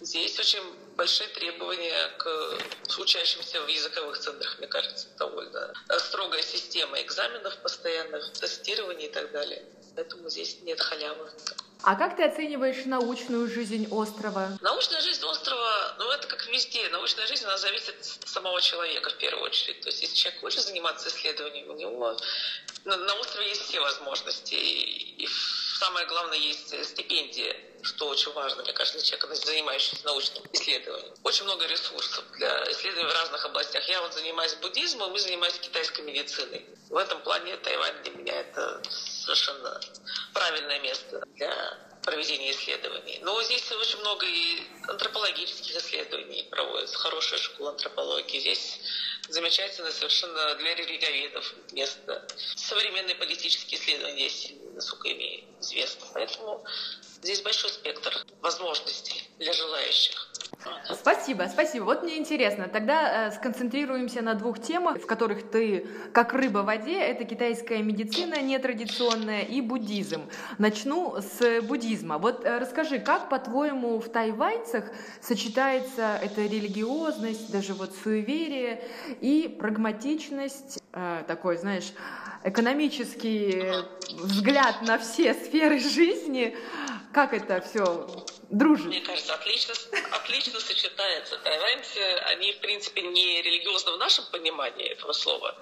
[0.00, 0.62] Здесь очень
[0.96, 2.58] большие требования к
[2.98, 9.62] учащимся в языковых центрах, мне кажется, довольно строгая система экзаменов постоянных, тестирования и так далее.
[9.94, 11.30] Поэтому здесь нет халявы.
[11.82, 14.58] А как ты оцениваешь научную жизнь острова?
[14.60, 16.88] Научная жизнь острова, ну, это как везде.
[16.88, 19.80] Научная жизнь, она зависит от самого человека в первую очередь.
[19.82, 22.16] То есть если человек хочет заниматься исследованием, у него
[22.84, 24.54] на, на острове есть все возможности.
[24.54, 25.28] И, и
[25.78, 31.14] самое главное, есть стипендия, что очень важно, мне кажется, для человека, занимающегося научным исследованием.
[31.22, 33.88] Очень много ресурсов для исследований в разных областях.
[33.88, 36.66] Я вот занимаюсь буддизмом, мы занимаемся китайской медициной.
[36.88, 39.80] В этом плане Тайвань для меня это совершенно
[40.32, 43.18] правильное место для проведения исследований.
[43.22, 48.38] Но здесь очень много и антропологических исследований проводится, хорошая школа антропологии.
[48.38, 48.78] Здесь
[49.28, 52.26] замечательно совершенно для религиоведов место.
[52.54, 56.06] Современные политические исследования здесь, насколько мне известно.
[56.14, 56.64] Поэтому
[57.22, 60.32] здесь большой спектр возможностей для желающих.
[60.92, 61.84] Спасибо, спасибо.
[61.84, 62.68] Вот мне интересно.
[62.68, 66.98] Тогда э, сконцентрируемся на двух темах, в которых ты как рыба в воде.
[66.98, 70.22] Это китайская медицина нетрадиционная и буддизм.
[70.58, 72.18] Начну с буддизма.
[72.18, 74.84] Вот э, расскажи, как, по-твоему, в тайваньцах
[75.20, 78.82] сочетается эта религиозность, даже вот суеверие
[79.20, 81.92] и прагматичность, э, такой, знаешь,
[82.44, 83.64] экономический
[84.12, 86.56] взгляд на все сферы жизни.
[87.16, 88.06] Как это все
[88.50, 88.88] дружит?
[88.88, 89.72] Мне кажется, отлично,
[90.10, 91.38] отлично сочетается.
[91.38, 95.56] Тайваньцы, они, в принципе, не религиозны в нашем понимании этого слова.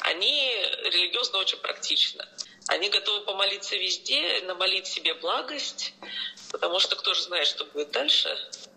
[0.00, 0.50] Они
[0.82, 2.28] религиозно очень практично.
[2.66, 5.94] Они готовы помолиться везде, намолить себе благость,
[6.50, 8.36] потому что кто же знает, что будет дальше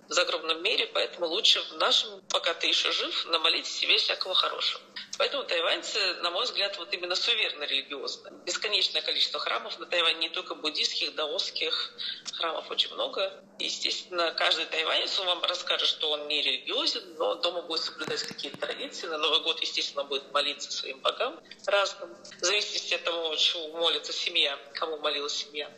[0.09, 4.81] в загробном мире, поэтому лучше в нашем, пока ты еще жив, намолить себе всякого хорошего.
[5.19, 8.31] Поэтому тайваньцы, на мой взгляд, вот именно суверенно религиозны.
[8.45, 11.91] Бесконечное количество храмов на Тайване, не только буддийских, даосских
[12.33, 13.43] храмов очень много.
[13.59, 19.07] Естественно, каждый тайванец вам расскажет, что он не религиозен, но дома будет соблюдать какие-то традиции.
[19.07, 24.13] На Новый год, естественно, будет молиться своим богам разным, в зависимости от того, чего молится
[24.13, 25.69] семья, кому молилась семья.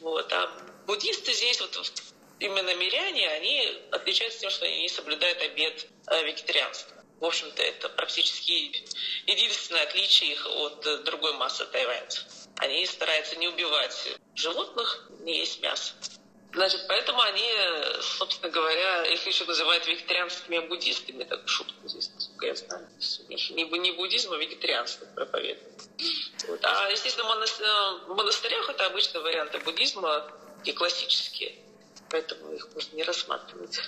[0.00, 0.32] Вот.
[0.32, 0.50] А
[0.86, 1.76] буддисты здесь вот
[2.42, 6.96] именно миряне, они отличаются тем, что они соблюдают обед э, вегетарианства.
[7.20, 8.84] В общем-то, это практически
[9.26, 12.24] единственное отличие их от другой массы тайваньцев.
[12.56, 15.94] Они стараются не убивать животных, не есть мясо.
[16.52, 17.48] Значит, поэтому они,
[18.02, 22.88] собственно говоря, их еще называют вегетарианскими буддистами, так шутку здесь, насколько я знаю.
[23.28, 25.82] Не, не буддизм, а вегетарианство проповедуют.
[26.48, 26.60] Вот.
[26.64, 27.26] А, естественно,
[28.06, 30.30] в монастырях это обычные варианты буддизма
[30.64, 31.54] и классические
[32.12, 33.80] поэтому их можно не рассматривать.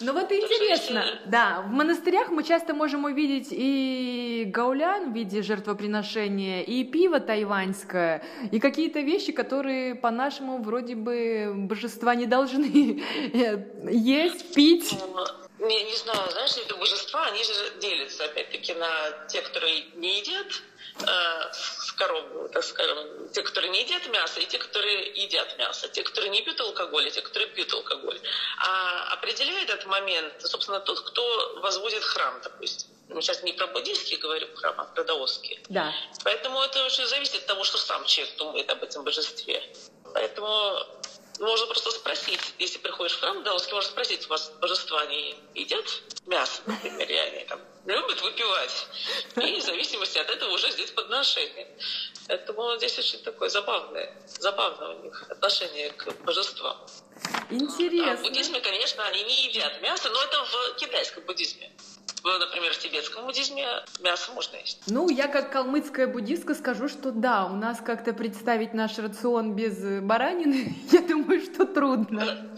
[0.00, 1.20] Ну вот интересно, если...
[1.24, 8.22] да, в монастырях мы часто можем увидеть и гаулян в виде жертвоприношения, и пиво тайваньское,
[8.52, 12.66] и какие-то вещи, которые по-нашему вроде бы божества не должны
[13.90, 14.94] есть, пить.
[15.58, 20.20] Ну, не, не знаю, знаешь, эти божества, они же делятся, опять-таки, на те, которые не
[20.20, 20.46] едят
[21.00, 21.06] э,
[21.96, 26.02] с корову, так скажем, те, которые не едят мясо, и те, которые едят мясо, те,
[26.02, 28.20] которые не пьют алкоголь, и те, которые пьют алкоголь.
[28.58, 32.88] А определяет этот момент, собственно, тот, кто возводит храм, допустим.
[33.08, 35.60] Ну, сейчас не про буддийский говорю храм, а про даосский.
[35.68, 35.94] Да.
[36.24, 39.62] Поэтому это очень зависит от того, что сам человек думает об этом божестве.
[40.12, 40.78] Поэтому
[41.38, 45.84] можно просто спросить, если приходишь в храм даосский, можно спросить, у вас божества не едят
[46.26, 48.86] мясо, например, и они там любят выпивать.
[49.36, 51.68] И в зависимости от этого уже здесь подношение.
[52.28, 56.76] Поэтому здесь очень такое забавное, забавное у них отношение к божествам.
[57.50, 58.12] Интересно.
[58.12, 61.75] А в буддизме, конечно, они не едят мясо, но это в китайском буддизме.
[62.26, 63.64] Например, в тибетском буддизме
[64.00, 64.82] мясо можно есть.
[64.88, 69.78] Ну, я как калмыцкая буддистка скажу, что да, у нас как-то представить наш рацион без
[70.02, 72.50] баранины, я думаю, что трудно.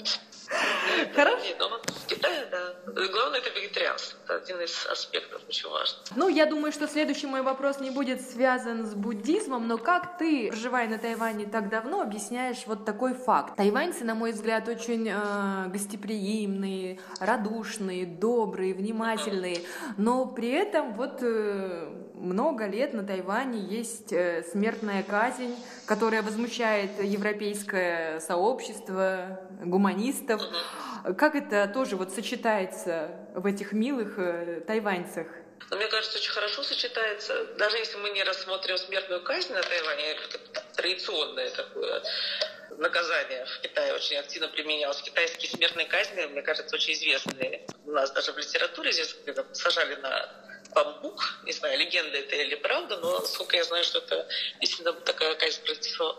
[1.14, 1.44] Хорошо.
[1.44, 2.74] Нет, ну, в Китае, да.
[2.94, 4.18] Главное, это вегетарианство.
[4.24, 5.98] Это один из аспектов очень важный.
[6.16, 10.48] Ну, я думаю, что следующий мой вопрос не будет связан с буддизмом, но как ты,
[10.48, 13.56] проживая на Тайване так давно, объясняешь вот такой факт?
[13.56, 19.58] Тайваньцы, на мой взгляд, очень э, гостеприимные, радушные, добрые, внимательные,
[19.96, 25.54] но при этом вот э, много лет на Тайване есть э, смертная казнь,
[25.86, 30.42] которая возмущает европейское сообщество гуманистов.
[31.16, 35.26] Как это тоже вот сочетается в этих милых э, тайваньцах?
[35.70, 37.44] Но мне кажется, очень хорошо сочетается.
[37.58, 40.38] Даже если мы не рассмотрим смертную казнь на Тайване, это
[40.74, 42.02] традиционное такое
[42.78, 45.02] наказание в Китае очень активно применялось.
[45.02, 47.66] Китайские смертные казни, мне кажется, очень известные.
[47.84, 49.16] У нас даже в литературе здесь
[49.52, 50.47] сажали на
[50.84, 51.22] бамбук.
[51.44, 54.28] Не знаю, легенда это или правда, но сколько я знаю, что это
[54.60, 55.60] действительно такая казнь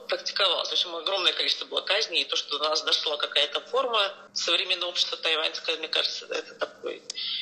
[0.08, 0.70] практиковалась.
[0.70, 4.90] В общем, огромное количество было казней, и то, что до нас дошла какая-то форма современного
[4.90, 7.00] общества тайваньское, мне кажется, это такое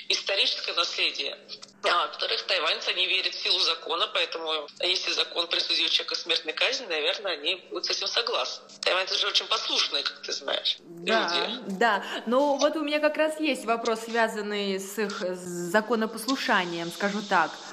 [0.10, 1.38] историческое наследие
[1.84, 6.86] А во-вторых, тайваньцы, они верят в силу закона, поэтому если закон присудил человека смертной казни,
[6.88, 8.64] наверное, они будут с этим согласны.
[8.82, 11.78] Тайваньцы же очень послушные, как ты знаешь, Да, люди.
[11.80, 12.04] да.
[12.26, 17.67] Но вот у меня как раз есть вопрос, связанный с их законопослушанием, скажу так.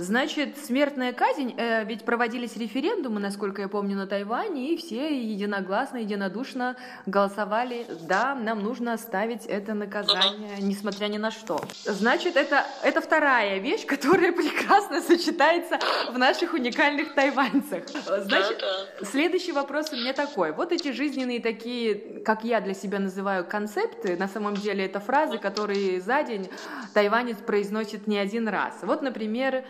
[0.00, 5.98] Значит, смертная казнь, э, ведь проводились референдумы, насколько я помню, на Тайване, и все единогласно,
[5.98, 11.60] единодушно голосовали, да, нам нужно оставить это наказание, несмотря ни на что.
[11.84, 15.78] Значит, это, это вторая вещь, которая прекрасно сочетается
[16.10, 17.82] в наших уникальных тайваньцах.
[17.88, 18.64] Значит,
[19.02, 20.52] Следующий вопрос у меня такой.
[20.52, 25.36] Вот эти жизненные такие, как я для себя называю, концепты, на самом деле это фразы,
[25.36, 26.48] которые за день
[26.94, 28.78] тайванец произносит не один раз.
[28.82, 29.64] Вот, например,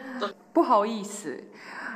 [0.54, 1.44] «пухаоисы».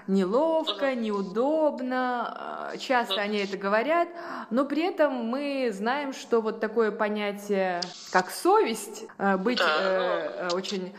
[0.07, 4.07] Неловко, неудобно, э, часто они это говорят,
[4.51, 7.81] но при этом мы знаем, что вот такое понятие,
[8.13, 10.93] как совесть, э, быть э, э, очень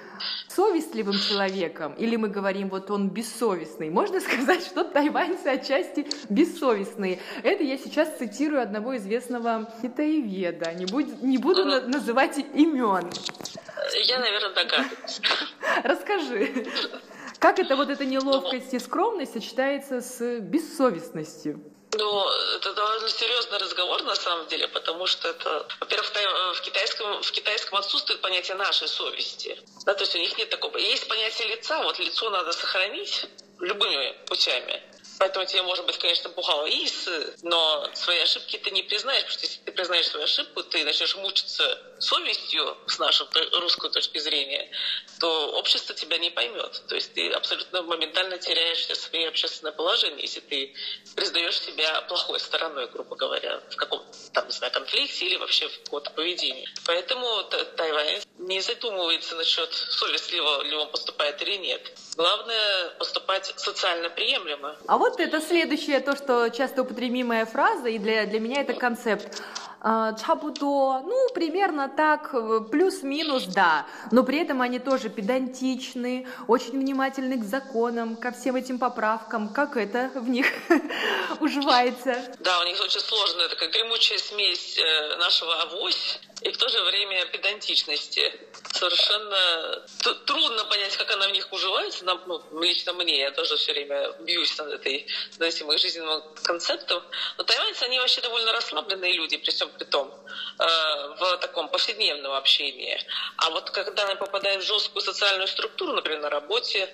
[0.48, 3.92] совестливым человеком, или мы говорим, вот он бессовестный.
[3.92, 7.20] Можно сказать, что тайваньцы отчасти бессовестные.
[7.44, 10.74] Это я сейчас цитирую одного известного китаеведа.
[10.74, 13.08] Не, буд- не буду на- называть имен.
[14.08, 15.22] Я, наверное, догадываюсь.
[15.84, 16.66] Расскажи,
[17.46, 21.62] как это вот эта неловкость и скромность сочетается с бессовестностью?
[21.94, 26.08] Ну, это довольно серьезный разговор на самом деле, потому что это, во-первых,
[26.56, 29.60] в китайском, в китайском отсутствует понятие нашей совести.
[29.86, 30.76] Да, то есть у них нет такого.
[30.78, 33.28] Есть понятие лица, вот лицо надо сохранить
[33.60, 34.82] любыми путями.
[35.20, 37.08] Поэтому тебе может быть, конечно, бухало ис,
[37.42, 41.16] но свои ошибки ты не признаешь, потому что если ты признаешь свою ошибку, ты начнешь
[41.16, 43.26] мучиться совестью с нашей
[43.60, 44.70] русской точки зрения,
[45.20, 46.84] то общество тебя не поймет.
[46.88, 50.74] То есть ты абсолютно моментально теряешь все свои общественное положение, если ты
[51.16, 55.84] признаешь себя плохой стороной, грубо говоря, в каком-то там, не знаю, конфликте или вообще в
[55.84, 56.68] каком-то поведении.
[56.86, 61.82] Поэтому т- тайванец не задумывается насчет совестливо ли он поступает или нет.
[62.18, 64.78] Главное поступать социально приемлемо.
[64.88, 69.42] А вот это следующее, то, что часто употребимая фраза, и для, для меня это концепт.
[69.88, 72.34] А, Чабудо, ну, примерно так,
[72.72, 73.86] плюс-минус, да.
[74.12, 79.50] Но при этом они тоже педантичны, очень внимательны к законам, ко всем этим поправкам.
[79.50, 80.48] Как это в них
[81.40, 82.16] уживается?
[82.40, 86.80] Да, у них очень сложная такая гремучая смесь э, нашего авось и в то же
[86.84, 88.32] время педантичности.
[88.72, 89.84] Совершенно
[90.28, 92.06] трудно понять, как она в них уживается.
[92.06, 95.08] Нам, ну, лично мне, я тоже все время бьюсь над, этой,
[95.40, 97.04] над этим их жизненным концептом.
[97.38, 100.14] Но тайваньцы, они вообще довольно расслабленные люди, при всем при том,
[100.60, 100.66] э,
[101.20, 103.02] в таком повседневном общении.
[103.38, 106.94] А вот когда они попадают в жесткую социальную структуру, например, на работе,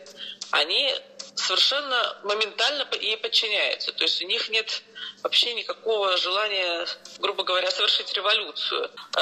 [0.52, 0.96] они
[1.36, 3.92] совершенно моментально ей подчиняются.
[3.92, 4.82] То есть у них нет
[5.24, 6.88] вообще никакого желания,
[7.20, 8.90] грубо говоря, совершить революцию.
[9.16, 9.22] Э,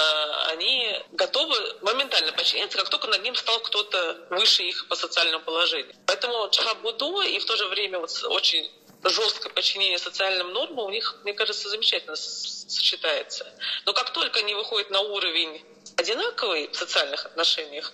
[0.51, 5.93] Они готовы моментально подчиняться, как только над ним стал кто-то выше их по социальному положению.
[6.05, 8.69] Поэтому чхабудо и в то же время вот очень
[9.03, 13.45] жесткое подчинение социальным нормам у них, мне кажется, замечательно сочетается.
[13.85, 15.63] Но как только они выходят на уровень
[15.97, 17.93] одинаковый в социальных отношениях,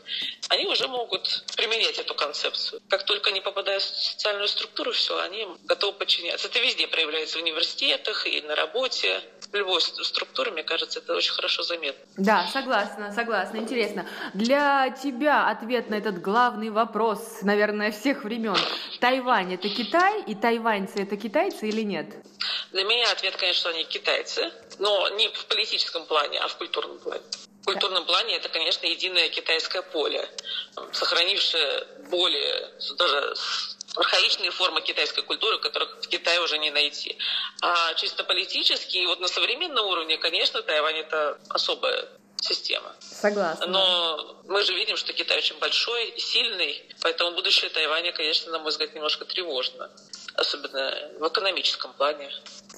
[0.49, 2.81] они уже могут применять эту концепцию.
[2.89, 6.47] Как только они попадают в социальную структуру, все, они готовы подчиняться.
[6.47, 9.21] Это везде проявляется в университетах и на работе.
[9.51, 12.05] В любой структуре, мне кажется, это очень хорошо заметно.
[12.17, 13.57] Да, согласна, согласна.
[13.57, 14.07] Интересно.
[14.33, 18.57] Для тебя ответ на этот главный вопрос, наверное, всех времен.
[18.99, 22.07] Тайвань это Китай, и тайваньцы это китайцы или нет?
[22.71, 27.23] Для меня ответ, конечно, они китайцы, но не в политическом плане, а в культурном плане.
[27.65, 30.29] В культурном плане это, конечно, единое китайское поле,
[30.93, 33.33] сохранившее более даже
[33.95, 37.17] архаичные формы китайской культуры, которых в Китае уже не найти.
[37.63, 42.07] А чисто политически, вот на современном уровне, конечно, Тайвань это особая
[42.39, 42.95] система.
[42.99, 43.65] Согласна.
[43.65, 48.69] Но мы же видим, что Китай очень большой, сильный, поэтому будущее Тайваня, конечно, на мой
[48.69, 49.89] взгляд, немножко тревожно.
[50.35, 52.31] Особенно в экономическом плане.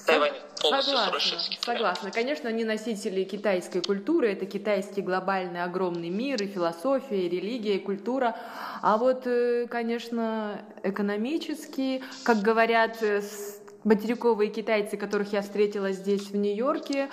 [0.08, 2.10] Тайвань полностью Согласна, согласна.
[2.10, 4.32] Конечно, они носители китайской культуры.
[4.32, 8.34] Это китайский глобальный огромный мир, и философия, и религия, и культура.
[8.82, 13.57] А вот, э, конечно, экономически, как говорят э, с-
[13.88, 17.08] материковые китайцы, которых я встретила здесь, в Нью-Йорке,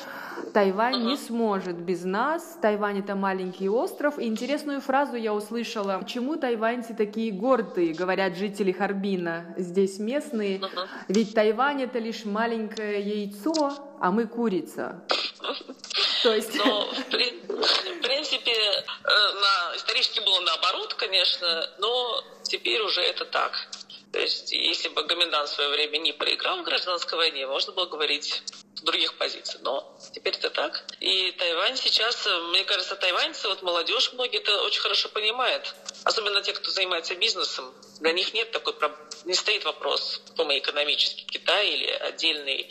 [0.54, 2.58] Тайвань не сможет без нас.
[2.62, 4.20] Тайвань это маленький остров.
[4.20, 6.00] И интересную фразу я услышала.
[6.00, 10.62] Почему тайваньцы такие гордые, говорят жители Харбина, здесь местные.
[11.08, 15.02] Ведь Тайвань это лишь маленькое яйцо, а мы курица.
[16.24, 16.56] То есть...
[16.58, 21.48] Но, в, при- в принципе, э, на, исторически было наоборот, конечно,
[21.80, 23.52] но теперь уже это так.
[24.16, 27.86] То есть, если бы Гоминдан в свое время не проиграл в гражданской войне, можно было
[27.86, 28.44] говорить
[28.82, 29.60] других позиций.
[29.62, 30.86] Но теперь это так.
[31.02, 35.76] И Тайвань сейчас, мне кажется, тайваньцы, вот молодежь многие это очень хорошо понимают.
[36.06, 37.74] Особенно те, кто занимается бизнесом.
[38.00, 38.74] Для них нет такой,
[39.26, 42.70] не стоит вопрос, кто мы экономический, Китай или отдельный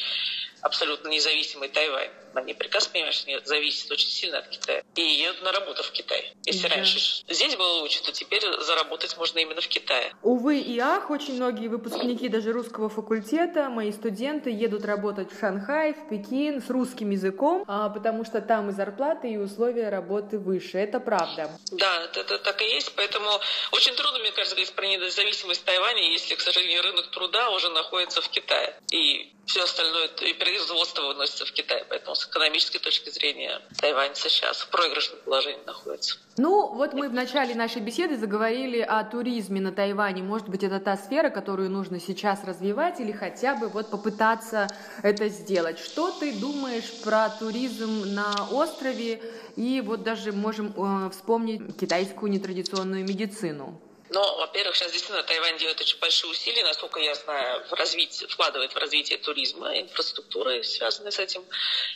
[0.61, 2.11] абсолютно независимый Тайвань.
[2.35, 4.83] Они прекрасно понимают, что они зависят очень сильно от Китая.
[4.97, 6.33] И едут на работу в Китай.
[6.45, 6.75] Если да.
[6.75, 6.99] раньше
[7.29, 10.13] здесь было лучше, то теперь заработать можно именно в Китае.
[10.23, 15.95] Увы и ах, очень многие выпускники даже русского факультета, мои студенты едут работать в Шанхай,
[15.95, 20.79] в Пекин с русским языком, а, потому что там и зарплаты, и условия работы выше.
[20.79, 21.51] Это правда.
[21.71, 22.93] Да, это, это так и есть.
[22.97, 23.29] Поэтому
[23.73, 28.21] очень трудно, мне кажется, говорить про независимость Тайваня, если, к сожалению, рынок труда уже находится
[28.21, 28.75] в Китае.
[28.91, 31.85] И все остальное, и производство выносится в Китай.
[31.89, 36.19] Поэтому с экономической точки зрения Тайвань сейчас в проигрышном положении находится.
[36.37, 40.23] Ну, вот мы в начале нашей беседы заговорили о туризме на Тайване.
[40.23, 44.69] Может быть, это та сфера, которую нужно сейчас развивать или хотя бы вот попытаться
[45.03, 45.79] это сделать.
[45.79, 49.23] Что ты думаешь про туризм на острове?
[49.57, 53.81] И вот даже можем э, вспомнить китайскую нетрадиционную медицину.
[54.11, 58.73] Но, во-первых, сейчас действительно Тайвань делает очень большие усилия, насколько я знаю, в развитие, вкладывает
[58.73, 61.45] в развитие туризма, инфраструктуры, связанной с этим,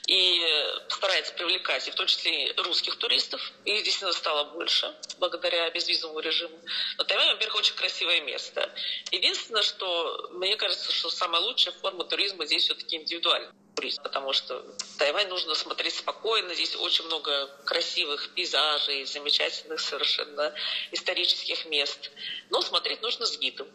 [0.06, 0.40] и
[0.88, 3.52] старается привлекать, и в том числе русских туристов.
[3.64, 6.58] И действительно стало больше благодаря безвизовому режиму.
[6.96, 8.70] Но Тайвань, во-первых, очень красивое место.
[9.12, 14.64] Единственное, что мне кажется, что самая лучшая форма туризма здесь все-таки индивидуальная турист, потому что
[14.98, 16.52] Тайвань нужно смотреть спокойно.
[16.52, 20.52] Здесь очень много красивых пейзажей, замечательных совершенно
[20.90, 22.10] исторических мест.
[22.50, 23.68] Но смотреть нужно с гидом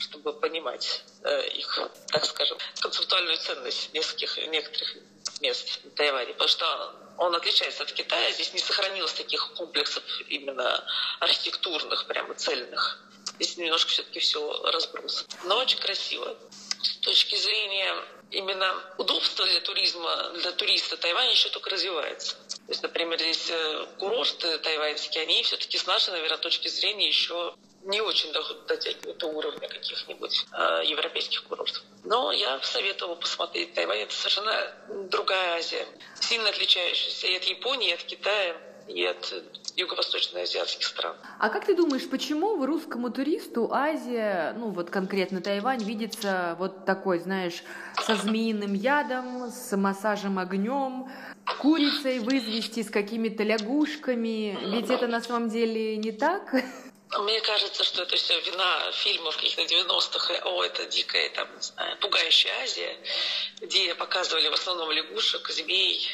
[0.00, 1.78] чтобы понимать э, их,
[2.08, 4.96] так скажем, концептуальную ценность нескольких, некоторых
[5.40, 6.32] мест в Тайване.
[6.32, 8.32] Потому что он отличается от Китая.
[8.32, 10.84] Здесь не сохранилось таких комплексов именно
[11.20, 13.04] архитектурных, прямо цельных.
[13.36, 15.28] Здесь немножко все-таки все разбросано.
[15.44, 16.36] Но очень красиво.
[16.82, 17.94] С точки зрения
[18.30, 22.36] именно удобство для туризма, для туриста Тайвань еще только развивается.
[22.48, 27.54] То есть, например, здесь э, курорты тайваньские, они все-таки с нашей, наверное, точки зрения еще
[27.82, 28.32] не очень
[28.66, 31.82] дотягивают до уровня каких-нибудь э, европейских курортов.
[32.04, 34.00] Но я советовала посмотреть Тайвань.
[34.00, 34.74] Это совершенно
[35.10, 35.86] другая Азия,
[36.20, 38.56] сильно отличающаяся и от Японии, и от Китая,
[38.88, 39.42] от
[39.76, 41.16] юго-восточноазиатских стран.
[41.38, 47.18] А как ты думаешь, почему русскому туристу Азия, ну вот конкретно Тайвань, видится вот такой,
[47.18, 47.62] знаешь,
[48.02, 51.08] со змеиным ядом, с массажем огнем,
[51.60, 54.56] курицей в извести, с какими-то лягушками?
[54.74, 56.54] Ведь это на самом деле не так?
[57.18, 60.40] Мне кажется, что это все вина фильмов каких-то 90-х.
[60.44, 62.96] О, это дикая, там, не знаю, пугающая Азия,
[63.60, 66.08] где показывали в основном лягушек, змей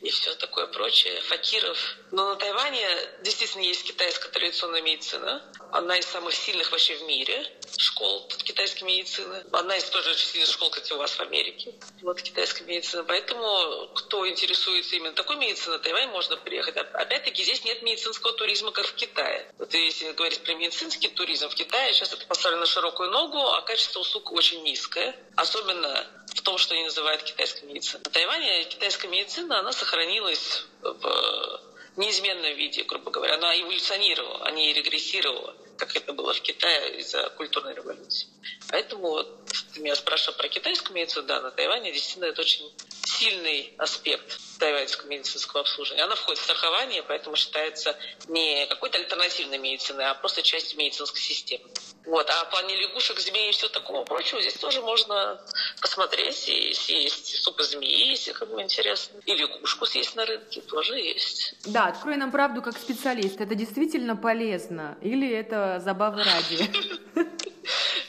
[0.00, 1.78] и все такое прочее, факиров.
[2.10, 2.86] Но на Тайване
[3.22, 5.44] действительно есть китайская традиционная медицина.
[5.72, 9.44] Одна из самых сильных вообще в мире школ китайской медицины.
[9.52, 11.74] Одна из тоже очень сильных школ, кстати, у вас в Америке.
[12.02, 13.04] Вот китайская медицина.
[13.04, 16.76] Поэтому, кто интересуется именно такой медициной, на Тайвань можно приехать.
[16.76, 19.52] Опять-таки, здесь нет медицинского туризма, как в Китае.
[19.58, 24.00] Вот если про медицинский туризм в Китае, сейчас это поставлено на широкую ногу, а качество
[24.00, 25.16] услуг очень низкое.
[25.36, 28.02] Особенно в том, что они называют китайской медициной.
[28.04, 31.60] На Тайване китайская медицина, она сохранилась в
[31.96, 33.34] неизменном виде, грубо говоря.
[33.34, 38.28] Она эволюционировала, а не регрессировала, как это было в Китае из-за культурной революции.
[38.68, 42.70] Поэтому вот, ты меня спрашивал про китайскую медицину, да, на Тайване действительно это очень
[43.10, 46.04] сильный аспект тайваньского медицинского обслуживания.
[46.04, 47.96] Она входит в страхование, поэтому считается
[48.28, 51.64] не какой-то альтернативной медициной, а просто частью медицинской системы.
[52.06, 52.28] Вот.
[52.30, 55.40] А в плане лягушек, змей и всего такого прочего, здесь тоже можно
[55.80, 59.20] посмотреть и съесть суп из змеи, если кому интересно.
[59.26, 61.54] И лягушку съесть на рынке тоже есть.
[61.66, 63.40] Да, открой нам правду как специалист.
[63.40, 64.98] Это действительно полезно?
[65.02, 66.70] Или это забавы ради?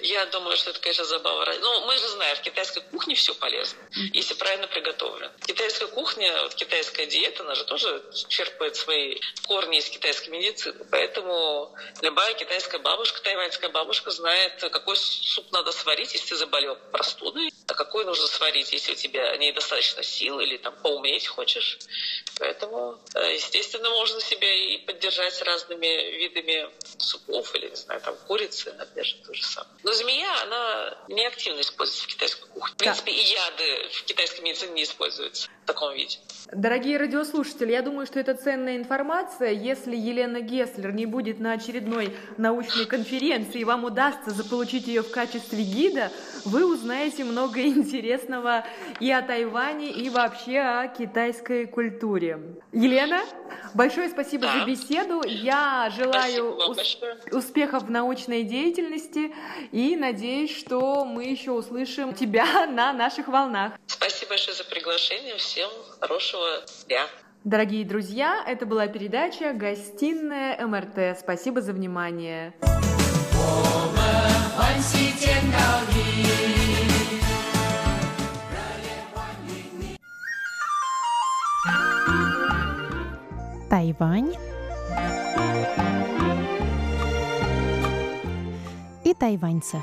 [0.01, 1.45] Я думаю, что это, конечно, забава.
[1.59, 3.79] Ну, мы же знаем, в китайской кухне все полезно,
[4.13, 5.31] если правильно приготовлено.
[5.45, 10.85] Китайская кухня, вот китайская диета, она же тоже черпает свои корни из китайской медицины.
[10.89, 17.51] Поэтому любая китайская бабушка, тайваньская бабушка знает, какой суп надо сварить, если ты заболел простудой,
[17.67, 21.79] а какой нужно сварить, если у тебя недостаточно сил или там поумереть хочешь.
[22.39, 28.69] Поэтому, э, естественно, можно себя и поддержать разными видами супов или, не знаю, там курицы,
[28.69, 29.79] опять же, то же самое.
[29.83, 32.73] Но змея, она не активно используется в китайской кухне.
[32.73, 36.17] В принципе, и яды в китайской медицине не используются в таком виде.
[36.51, 39.51] Дорогие радиослушатели, я думаю, что это ценная информация.
[39.51, 45.63] Если Елена Геслер не будет на очередной научной конференции, вам удастся заполучить ее в качестве
[45.63, 46.11] гида,
[46.44, 48.64] вы узнаете много интересного
[49.00, 52.38] и о Тайване, и вообще о китайской культуре.
[52.72, 53.22] Елена,
[53.74, 54.60] большое спасибо да.
[54.60, 55.22] за беседу.
[55.26, 57.16] Я желаю успехов большое.
[57.32, 59.34] Успехов в научной деятельности
[59.72, 63.72] и надеюсь, что мы еще услышим тебя на наших волнах.
[63.86, 65.36] Спасибо большое за приглашение.
[65.36, 67.06] Всем хорошего дня.
[67.44, 71.18] Дорогие друзья, это была передача «Гостиная МРТ».
[71.20, 72.54] Спасибо за внимание.
[74.56, 75.58] 欢喜见到
[75.94, 75.99] 你。
[83.71, 84.33] Тайвань
[89.05, 89.77] и тайваньцы.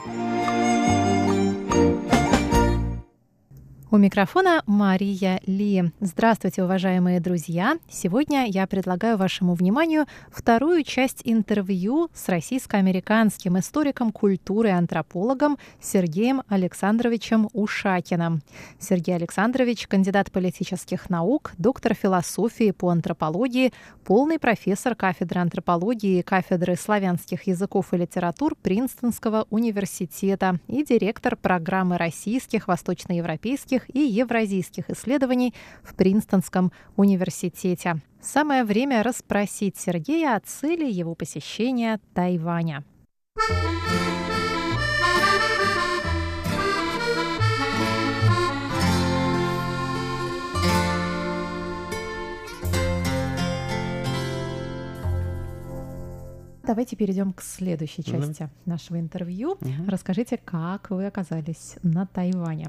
[3.90, 5.92] У микрофона Мария Ли.
[6.00, 7.78] Здравствуйте, уважаемые друзья!
[7.88, 16.42] Сегодня я предлагаю вашему вниманию вторую часть интервью с российско-американским историком культуры и антропологом Сергеем
[16.48, 18.42] Александровичем Ушакиным.
[18.78, 23.72] Сергей Александрович– кандидат политических наук, доктор философии по антропологии,
[24.04, 31.96] полный профессор кафедры антропологии и кафедры славянских языков и литератур Принстонского университета и директор программы
[31.96, 38.00] российских, восточноевропейских и евразийских исследований в Принстонском университете.
[38.20, 42.84] Самое время расспросить Сергея о цели его посещения Тайваня.
[56.68, 59.56] Давайте перейдем к следующей части нашего интервью.
[59.60, 59.88] Мгм.
[59.88, 62.68] Расскажите, как вы оказались на Тайване?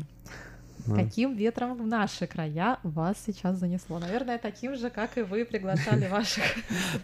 [0.90, 4.00] Ну, Каким ветром в наши края вас сейчас занесло?
[4.00, 6.44] Наверное, таким же, как и вы приглашали ваших.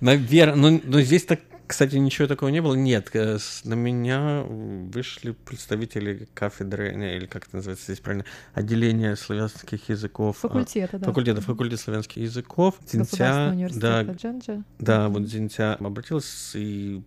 [0.01, 2.73] Наверное, но, но здесь так, кстати, ничего такого не было.
[2.73, 9.89] Нет, э, на меня вышли представители кафедры, или как это называется здесь правильно, отделения славянских
[9.89, 10.37] языков.
[10.41, 11.05] а, Факультета, да.
[11.05, 12.75] Факультета, факультет славянских языков.
[12.91, 17.03] Университета да, да, вот Зинтя обратилась и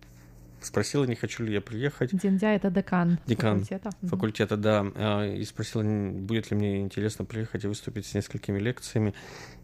[0.61, 2.11] спросила, не хочу ли я приехать.
[2.13, 3.89] Диндя— это декан, Декан факультета.
[4.03, 9.13] Факультета, да, а, и спросила, будет ли мне интересно приехать и выступить с несколькими лекциями.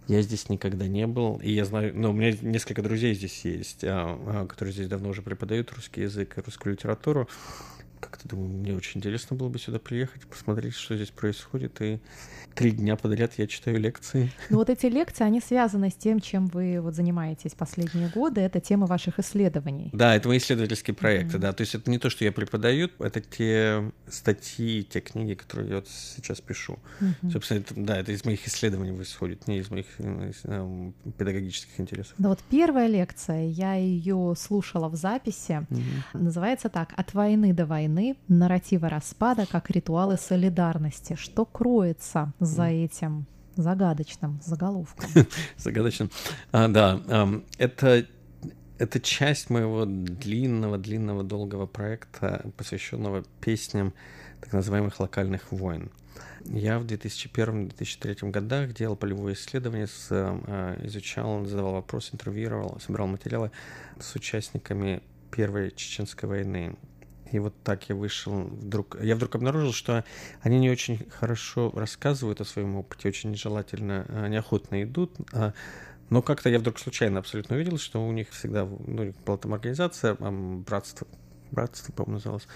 [0.07, 3.83] Я здесь никогда не был, и я знаю, ну, у меня несколько друзей здесь есть,
[3.83, 7.27] а, а, которые здесь давно уже преподают русский язык и русскую литературу.
[8.05, 11.99] Как-то думаю, мне очень интересно было бы сюда приехать, посмотреть, что здесь происходит, и
[12.53, 14.31] три дня подряд я читаю лекции.
[14.49, 18.41] Ну вот эти лекции, они связаны с тем, чем вы вот занимаетесь последние годы.
[18.41, 19.89] Это тема ваших исследований.
[19.93, 21.39] Да, это мои исследовательские проекты, Мгм.
[21.41, 21.53] да.
[21.53, 25.75] То есть это не то, что я преподаю, это те статьи, те книги, которые я
[25.77, 26.77] вот сейчас пишу.
[26.99, 27.31] Мгм.
[27.31, 31.79] Собственно, это, да, это из моих исследований происходит, не из моих э, из, эм, педагогических
[31.79, 32.13] интересов.
[32.17, 35.65] Да вот первая лекция, я ее слушала в записи,
[36.13, 37.94] называется так «От войны до войны.
[38.27, 41.15] Нарративы распада как ритуалы солидарности».
[41.15, 43.25] Что кроется за этим
[43.55, 45.09] загадочным заголовком?
[45.57, 46.09] Загадочно.
[46.51, 47.01] А, да,
[47.57, 48.05] это,
[48.77, 53.93] это часть моего длинного-длинного долгого проекта, посвященного песням
[54.41, 55.89] так называемых локальных войн.
[56.45, 63.51] Я в 2001-2003 годах делал полевое исследование, с, э, изучал, задавал вопросы, интервьюировал, собирал материалы
[63.99, 66.75] с участниками Первой Чеченской войны.
[67.35, 68.95] И вот так я вышел вдруг...
[69.03, 70.05] Я вдруг обнаружил, что
[70.41, 75.11] они не очень хорошо рассказывают о своем опыте, очень нежелательно, э, неохотно идут.
[75.33, 75.53] а,
[76.09, 79.35] Но как-то я вдруг случайно абсолютно увидел, что у них всегда, ну, у них была
[79.35, 81.07] там организация, братство,
[81.51, 82.47] братство, по-моему, называлось.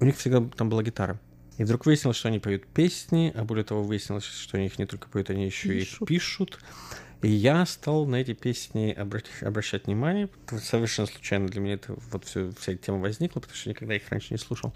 [0.00, 1.18] У них всегда там была гитара.
[1.56, 4.84] И вдруг выяснилось, что они поют песни, а более того, выяснилось, что они их не
[4.84, 6.08] только поют, они еще Пишут.
[6.08, 6.58] пишут.
[7.22, 10.28] И я стал на эти песни обращать, обращать внимание.
[10.62, 14.08] Совершенно случайно для меня это вот все, вся эта тема возникла, потому что никогда их
[14.10, 14.74] раньше не слушал.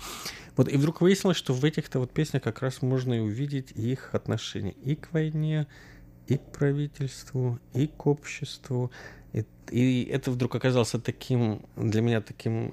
[0.57, 4.15] Вот, и вдруг выяснилось, что в этих-то вот песнях как раз можно и увидеть их
[4.15, 5.67] отношение и к войне,
[6.27, 8.91] и к правительству, и к обществу.
[9.33, 12.73] И, и это вдруг оказался таким, для меня таким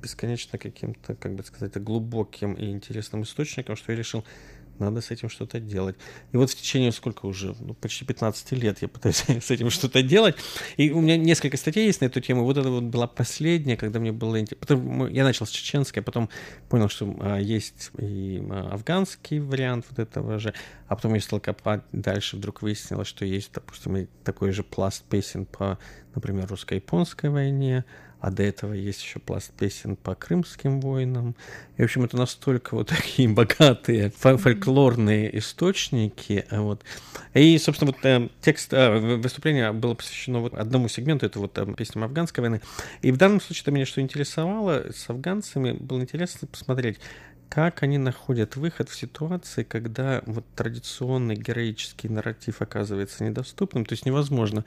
[0.00, 4.24] бесконечно каким-то, как бы сказать, глубоким и интересным источником, что я решил,
[4.82, 5.96] надо с этим что-то делать.
[6.32, 10.02] И вот в течение сколько уже, ну, почти 15 лет я пытаюсь с этим что-то
[10.02, 10.36] делать.
[10.76, 12.44] И у меня несколько статей есть на эту тему.
[12.44, 15.06] Вот это вот была последняя, когда мне было интересно.
[15.08, 16.28] Я начал с чеченской, потом
[16.68, 20.54] понял, что а, есть и а, афганский вариант вот этого же.
[20.88, 25.46] А потом я стал копать дальше, вдруг выяснилось, что есть, допустим, такой же пласт песен
[25.46, 25.78] по,
[26.14, 27.84] например, русско-японской войне,
[28.22, 31.34] а до этого есть еще пласт песен по крымским войнам.
[31.76, 36.46] И, в общем, это настолько вот такие богатые фо- фольклорные источники.
[36.48, 36.84] а Вот.
[37.34, 41.74] И, собственно, вот э, текст э, выступления было посвящено вот одному сегменту, это вот э,
[41.76, 42.60] песням афганской войны.
[43.00, 47.00] И в данном случае это меня что интересовало с афганцами, было интересно посмотреть,
[47.48, 54.06] как они находят выход в ситуации, когда вот традиционный героический нарратив оказывается недоступным, то есть
[54.06, 54.64] невозможно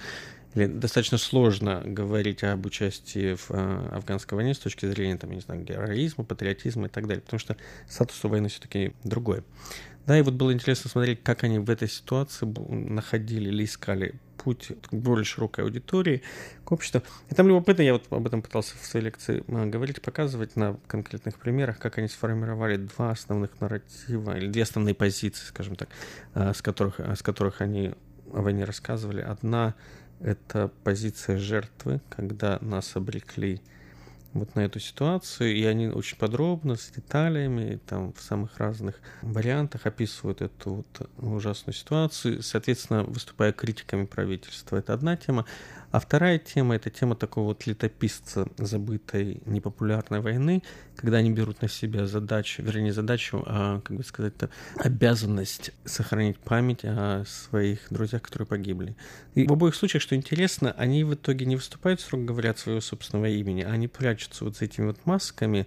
[0.56, 5.36] или достаточно сложно говорить об участии в э, афганской войне с точки зрения, там, я
[5.36, 7.58] не знаю, героизма, патриотизма и так далее, потому что
[7.90, 9.44] статус войны все-таки другой.
[10.08, 14.72] Да, и вот было интересно смотреть, как они в этой ситуации находили или искали путь
[14.90, 16.22] к более широкой аудитории,
[16.64, 17.02] к обществу.
[17.30, 20.78] И там любопытно, я вот об этом пытался в своей лекции э, говорить, показывать на
[20.88, 25.90] конкретных примерах, как они сформировали два основных нарратива, или две основные позиции, скажем так,
[26.34, 27.94] э, с которых, с которых они
[28.32, 29.20] о войне рассказывали.
[29.20, 29.76] Одна—
[30.20, 33.62] это позиция жертвы, когда нас обрекли
[34.36, 39.86] вот на эту ситуацию, и они очень подробно, с деталями, там в самых разных вариантах
[39.86, 44.76] описывают эту вот ужасную ситуацию, соответственно, выступая критиками правительства.
[44.76, 45.46] Это одна тема.
[45.96, 50.62] А вторая тема— это тема такого вот летописца забытой непопулярной войны,
[50.98, 56.38] когда они берут на себя задачу, вернее, задачу, а, как бы сказать, -то, обязанность сохранить
[56.38, 58.98] память о своих друзьях, которые погибли.
[59.36, 62.82] И в обоих случаях, что интересно, они в итоге не выступают, строго говоря, от своего
[62.82, 65.66] собственного имени, а они прячутся вот за этими вот масками,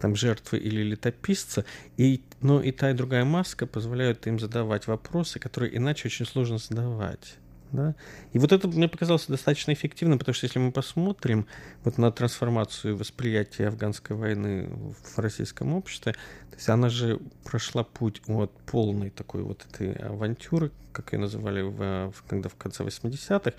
[0.00, 1.66] там, жертвы или летописца,
[1.98, 6.56] и, но и та, и другая маска позволяют им задавать вопросы, которые иначе очень сложно
[6.56, 7.36] задавать.
[7.72, 7.94] Да?
[8.32, 11.46] И вот это мне показалось достаточно эффективным, потому что если мы посмотрим
[11.84, 14.68] вот на трансформацию восприятия афганской войны
[15.14, 20.70] в российском обществе, то есть она же прошла путь от полной такой вот этой авантюры,
[20.92, 23.52] как ее называли в, когда в конце 80-х,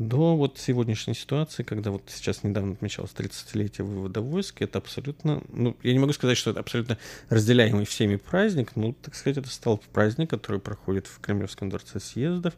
[0.00, 5.76] до вот сегодняшней ситуации, когда вот сейчас недавно отмечалось 30-летие вывода войск, это абсолютно, ну,
[5.82, 6.96] я не могу сказать, что это абсолютно
[7.28, 12.54] разделяемый всеми праздник, но, так сказать, это стал праздник, который проходит в Кремлевском дворце съездов,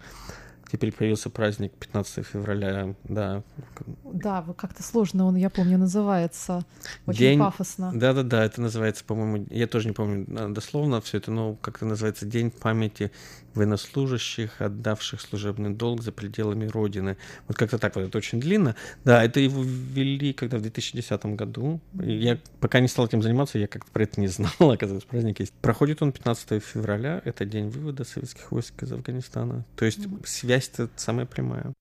[0.73, 3.43] Теперь появился праздник 15 февраля, да.
[4.05, 6.65] Да, как-то сложно он, я помню, называется.
[7.05, 7.39] Очень День...
[7.41, 7.93] пафосно.
[7.95, 12.25] Да-да-да, это называется, по-моему, я тоже не помню а, дословно все это, но как-то называется
[12.25, 13.13] День памяти
[13.55, 17.17] военнослужащих, отдавших служебный долг за пределами Родины.
[17.49, 18.77] Вот как-то так вот, это очень длинно.
[19.05, 21.81] Да, это его ввели когда в 2010 году.
[22.01, 25.53] Я пока не стал этим заниматься, я как-то про это не знал, оказывается, праздник есть.
[25.61, 29.65] Проходит он 15 февраля, это день вывода советских войск из Афганистана.
[29.77, 30.27] То есть mm-hmm.
[30.27, 31.73] связь связь-то самая прямая.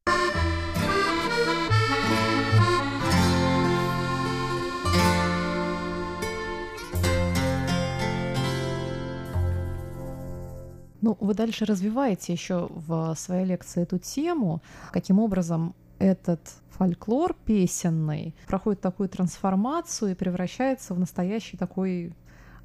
[11.01, 16.39] Ну, вы дальше развиваете еще в своей лекции эту тему, каким образом этот
[16.69, 22.13] фольклор песенный проходит такую трансформацию и превращается в настоящий такой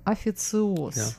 [0.05, 1.19] официоз.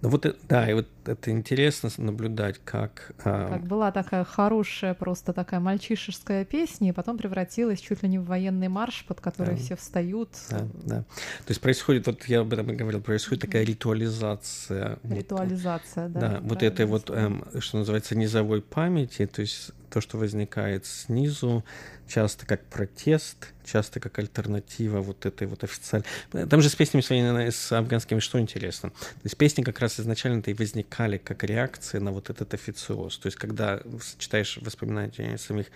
[0.00, 3.12] Ну вот, э, да, и вот это интересно наблюдать, как...
[3.24, 8.18] А, как была такая хорошая, просто такая мальчишеская песня, и потом превратилась чуть ли не
[8.18, 9.60] в военный марш, под который да.
[9.60, 10.30] все встают.
[10.50, 10.96] Да, да.
[11.00, 14.98] То есть происходит, вот я об этом и говорил, происходит такая ритуализация.
[15.04, 16.20] Ритуализация, вот, да.
[16.20, 21.64] Да, вот этой вот, эм, что называется, низовой памяти, то есть то, что возникает снизу,
[22.08, 26.06] часто как протест, часто как альтернатива вот этой вот официальной.
[26.48, 28.90] Там же с песнями своими, с афганскими что интересно?
[28.90, 33.18] То есть песни как раз изначально-то и возникали как реакция на вот этот официоз.
[33.18, 33.80] То есть когда
[34.18, 35.66] читаешь воспоминания самих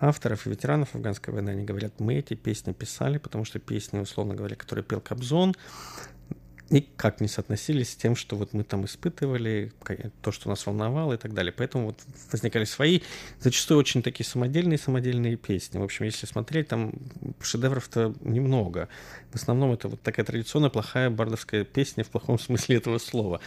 [0.00, 4.34] авторов и ветеранов афганской войны, они говорят, мы эти песни писали, потому что песни, условно
[4.34, 5.54] говоря, которые пел Кобзон,
[6.70, 9.72] никак не соотносились с тем, что вот мы там испытывали,
[10.22, 11.52] то, что нас волновало и так далее.
[11.56, 12.00] Поэтому вот
[12.32, 13.00] возникали свои,
[13.40, 15.78] зачастую очень такие самодельные самодельные песни.
[15.78, 16.92] В общем, если смотреть, там
[17.40, 18.88] шедевров-то немного.
[19.32, 23.40] В основном это вот такая традиционная плохая бардовская песня в плохом смысле этого слова.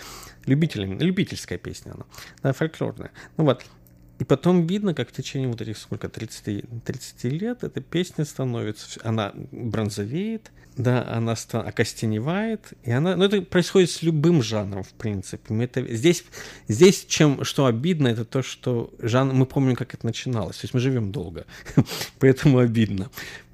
[0.46, 2.06] Любителям, любительская песня она,
[2.42, 3.12] да, фольклорная.
[3.38, 3.66] Ну вот,
[4.20, 9.00] и потом видно, как в течение вот этих сколько, 30, 30 лет эта песня становится,
[9.04, 15.54] она бронзовеет, да, она окостеневает, и она, ну это происходит с любым жанром, в принципе.
[15.54, 16.26] Мы это, здесь,
[16.68, 20.74] здесь чем, что обидно, это то, что жанр, мы помним, как это начиналось, то есть
[20.74, 21.46] мы живем долго,
[22.20, 23.10] поэтому обидно.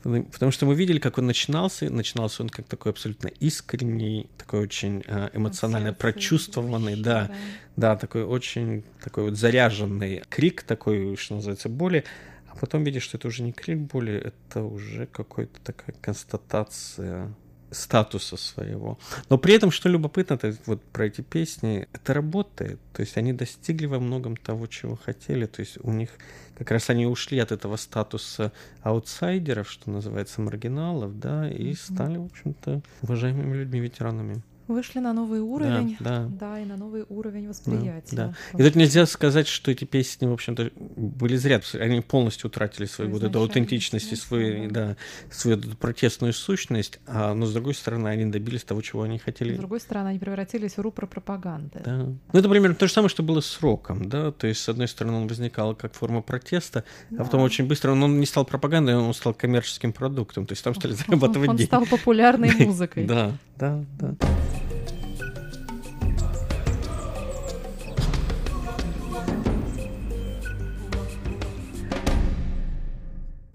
[0.06, 1.90] Потому что мы видели, как он начинался.
[1.90, 7.32] Начинался он как такой абсолютно искренний, такой очень э, эмоционально прочувствованный, да,
[7.76, 12.04] да, такой очень такой вот заряженный крик, такой, что называется, боли.
[12.48, 17.34] А потом видишь, что это уже не крик боли, это уже какая-то такая констатация
[17.76, 18.98] статуса своего.
[19.30, 22.80] Но при этом, что любопытно, это вот про эти песни, это работает.
[22.94, 25.46] То есть они достигли во многом того, чего хотели.
[25.46, 26.10] То есть у них
[26.58, 28.52] как раз они ушли от этого статуса
[28.82, 34.42] аутсайдеров, что называется, маргиналов, да, и стали, в общем-то, уважаемыми людьми, ветеранами.
[34.68, 36.28] Вышли на новый уровень, да.
[36.28, 38.16] да, и на новый уровень восприятия.
[38.16, 38.60] Да, да.
[38.60, 43.12] И тут нельзя сказать, что эти песни, в общем-то, были зря, они полностью утратили свою
[43.12, 44.88] вот эту аутентичность и свою, да.
[44.88, 44.98] да,
[45.30, 49.54] свою протестную сущность, а, но с другой стороны, они добились того, чего они хотели.
[49.54, 51.82] С другой стороны, они превратились в рупор пропаганды.
[51.86, 51.98] Да.
[51.98, 54.88] Ну, это примерно то же самое, что было с роком, да, то есть, с одной
[54.88, 57.22] стороны, он возникал как форма протеста, да.
[57.22, 60.64] а потом очень быстро он, он не стал пропагандой, он стал коммерческим продуктом, то есть
[60.64, 61.68] там стали зарабатывать он деньги.
[61.68, 63.06] стал популярной музыкой.
[63.06, 64.16] Да, да, да.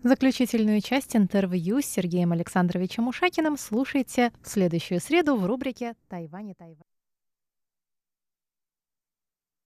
[0.02, 6.54] Заключительную часть интервью с Сергеем Александровичем Ушакиным слушайте в следующую среду в рубрике «Тайвань и
[6.54, 6.89] Тайвань».